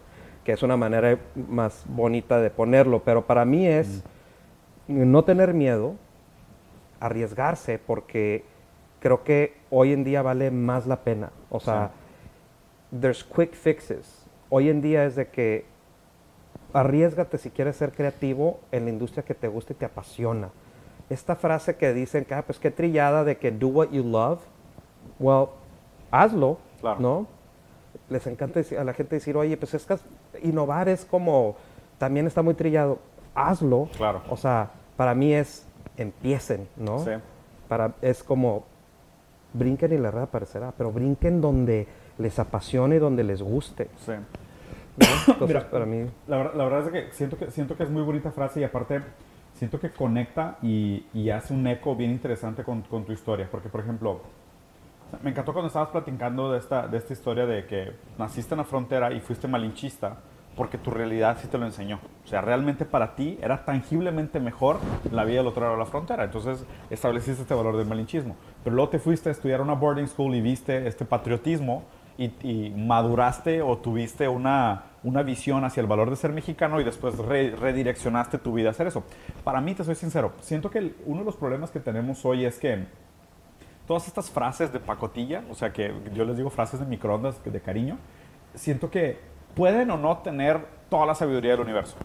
[0.45, 4.03] que es una manera más bonita de ponerlo, pero para mí es
[4.87, 5.95] no tener miedo,
[7.01, 8.45] arriesgarse, porque
[9.01, 11.31] creo que hoy en día vale más la pena.
[11.51, 11.91] O sea,
[12.99, 14.27] there's quick fixes.
[14.51, 15.65] Hoy en día es de que
[16.73, 20.51] arriesgate si quieres ser creativo en la industria que te gusta y te apasiona.
[21.11, 24.41] Esta frase que dicen que, ah, pues qué trillada de que do what you love,
[25.19, 25.49] well,
[26.11, 27.01] hazlo, Claro.
[27.01, 27.27] ¿no?
[28.11, 29.97] Les encanta decir- a la gente decir, oye, pues es que
[30.43, 31.57] innovar es como,
[31.99, 32.99] también está muy trillado,
[33.35, 33.89] hazlo.
[33.97, 34.23] Claro.
[34.29, 36.99] O sea, para mí es, empiecen, ¿no?
[37.01, 37.11] Sí.
[37.69, 38.65] Para, es como,
[39.53, 41.87] brinquen y la red aparecerá, pero brinquen donde
[42.19, 43.89] les apasione y donde les guste.
[44.05, 44.13] Sí.
[44.13, 45.07] ¿no?
[45.33, 46.07] Entonces, Mira, para mí...
[46.27, 49.01] La, la verdad es que siento, que siento que es muy bonita frase y aparte
[49.55, 53.49] siento que conecta y, y hace un eco bien interesante con, tu historia.
[53.51, 54.21] Porque, por ejemplo,
[55.23, 59.21] me encantó cuando estabas platicando de esta, historia de que naciste en la frontera y
[59.21, 60.19] fuiste malinchista
[60.57, 61.99] porque tu realidad sí te lo enseñó.
[62.25, 64.79] O sea, realmente para ti era tangiblemente mejor
[65.11, 66.25] la vida del otro lado de la frontera.
[66.25, 68.37] Entonces estableciste este valor del malinchismo.
[68.63, 71.83] Pero luego te fuiste a estudiar una boarding school y viste este patriotismo
[72.17, 77.17] y maduraste o tuviste una, una visión hacia el valor de ser mexicano y después
[77.19, 79.05] re- redireccionaste tu vida a hacer eso.
[79.45, 82.45] Para mí, te soy sincero, siento que el- uno de los problemas que tenemos hoy
[82.45, 82.85] es que
[83.87, 87.61] todas estas frases de pacotilla, o sea que yo les digo frases de microondas de
[87.61, 87.99] cariño,
[88.55, 89.19] siento que
[89.55, 91.97] pueden o no tener toda la sabiduría del universo.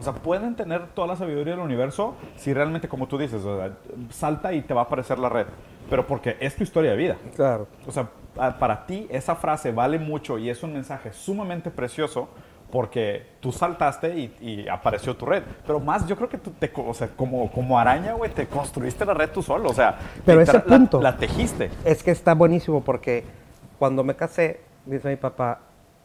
[0.00, 3.58] O sea, pueden tener toda la sabiduría del universo si realmente, como tú dices, o
[3.58, 3.72] sea,
[4.10, 5.46] salta y te va a aparecer la red.
[5.90, 7.16] Pero porque es tu historia de vida.
[7.36, 7.68] Claro.
[7.86, 12.28] O sea, para ti esa frase vale mucho y es un mensaje sumamente precioso
[12.70, 15.44] porque tú saltaste y, y apareció tu red.
[15.64, 19.04] Pero más, yo creo que tú, te, o sea, como, como araña, güey, te construiste
[19.04, 19.70] la red tú solo.
[19.70, 21.70] O sea, Pero ese la- punto- La, tejiste.
[21.84, 23.24] Es que está buenísimo porque
[23.78, 25.60] cuando me casé, dice mi papá,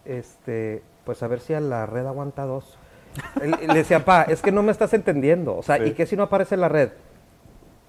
[0.05, 2.77] este, pues a ver si a la red aguanta dos.
[3.41, 5.57] Le decía, papá, es que no me estás entendiendo.
[5.57, 5.85] O sea, Sí.
[5.85, 6.89] ¿y qué si no aparece la red?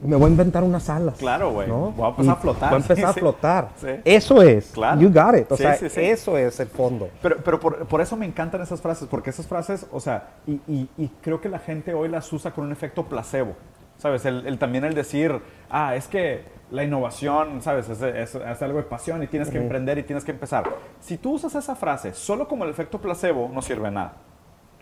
[0.02, 1.16] Me voy a inventar unas alas.
[1.18, 1.68] Claro, güey.
[1.68, 1.90] ¿no?
[1.92, 2.70] Voy a empezar Y a flotar.
[2.70, 3.68] Voy a empezar Sí, a flotar.
[3.76, 3.88] Sí.
[4.04, 4.70] Eso es.
[4.72, 5.00] Claro.
[5.00, 5.52] You got it.
[5.52, 7.08] O Sí, sea, eso es el fondo.
[7.22, 10.52] Pero, pero por, por eso me encantan esas frases, porque esas frases, o sea, y,
[10.66, 13.54] y- y creo que la gente hoy las usa con un efecto placebo,
[13.98, 14.24] ¿sabes?
[14.24, 15.38] El, el- también el decir,
[15.68, 17.88] ah, es que la innovación, ¿sabes?
[17.90, 20.64] Es, es- es algo de pasión y tienes que emprender y tienes que empezar.
[21.00, 24.14] Si tú usas esa frase solo como el efecto placebo, no sirve nada.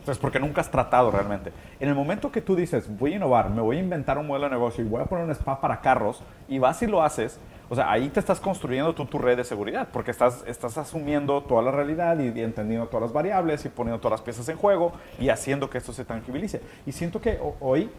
[0.08, 1.52] Entonces, porque nunca has tratado realmente.
[1.80, 4.46] En el momento que tú dices, voy a innovar, me voy a inventar un modelo
[4.46, 7.38] de negocio y voy a poner un spa para carros, y vas y lo haces,
[7.68, 11.42] o sea, ahí te estás construyendo tú tu red de seguridad, porque estás, estás asumiendo
[11.42, 14.56] toda la realidad y, y entendiendo todas las variables y poniendo todas las piezas en
[14.56, 16.62] juego y haciendo que esto se tangibilice.
[16.86, 17.90] Y siento que ho- hoy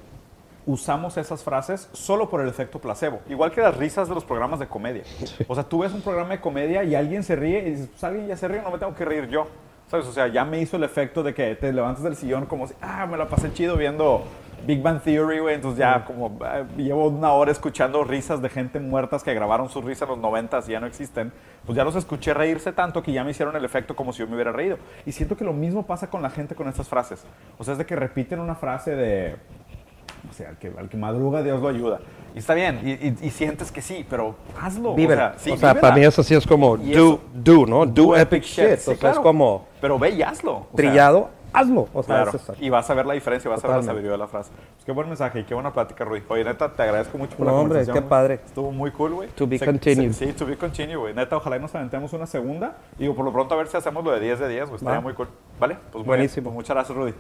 [0.65, 3.19] usamos esas frases solo por el efecto placebo.
[3.29, 5.03] Igual que las risas de los programas de comedia.
[5.47, 8.03] O sea, tú ves un programa de comedia y alguien se ríe y dices, pues
[8.03, 9.47] alguien ya se ríe, no me tengo que reír yo.
[9.89, 10.05] ¿Sabes?
[10.05, 12.75] O sea, ya me hizo el efecto de que te levantas del sillón como si,
[12.79, 14.23] ah, me la pasé chido viendo
[14.67, 15.55] Big Bang Theory, güey.
[15.55, 19.83] Entonces ya como ah, llevo una hora escuchando risas de gente muertas que grabaron sus
[19.83, 21.31] risas en los 90 y ya no existen.
[21.65, 24.27] Pues ya los escuché reírse tanto que ya me hicieron el efecto como si yo
[24.27, 24.77] me hubiera reído.
[25.07, 27.25] Y siento que lo mismo pasa con la gente con estas frases.
[27.57, 29.37] O sea, es de que repiten una frase de,
[30.29, 31.99] o sea, al que, al que madruga Dios lo ayuda.
[32.35, 34.93] Y está bien, y, y- y sientes que sí, pero hazlo.
[34.95, 35.33] Vívela.
[35.35, 37.65] O sea, sí, o sea para mí eso sí es como Y do, eso- do,
[37.65, 37.85] ¿no?
[37.85, 38.55] Do, epic shit.
[38.55, 39.15] Sí, o sea, claro.
[39.15, 40.51] es como Pero ve y hazlo.
[40.53, 41.87] O sea, trillado, hazlo.
[41.93, 43.89] O sea, Claro, es y vas a ver la diferencia, vas a ver la Totalmente.
[43.89, 44.51] sabiduría de la frase.
[44.75, 46.21] Pues qué buen mensaje y qué buena plática, Rudy.
[46.29, 48.03] Oye, neta, te agradezco mucho por No, la hombre, conversación.
[48.03, 48.33] qué padre.
[48.45, 49.29] Estuvo muy cool, güey.
[49.29, 50.11] To be Se- continued.
[50.11, 51.13] se- Sí, to be continued, güey.
[51.15, 52.75] Neta, ojalá y nos aventemos una segunda.
[52.97, 54.75] Digo, por lo pronto a ver si hacemos lo de 10 de 10, güey.
[54.77, 55.27] Estaría muy cool.
[55.59, 55.75] ¿Vale?
[55.75, 56.07] Pues muy bien.
[56.07, 56.43] Buenísimo.
[56.51, 57.13] Pues muchas gracias, Rudy.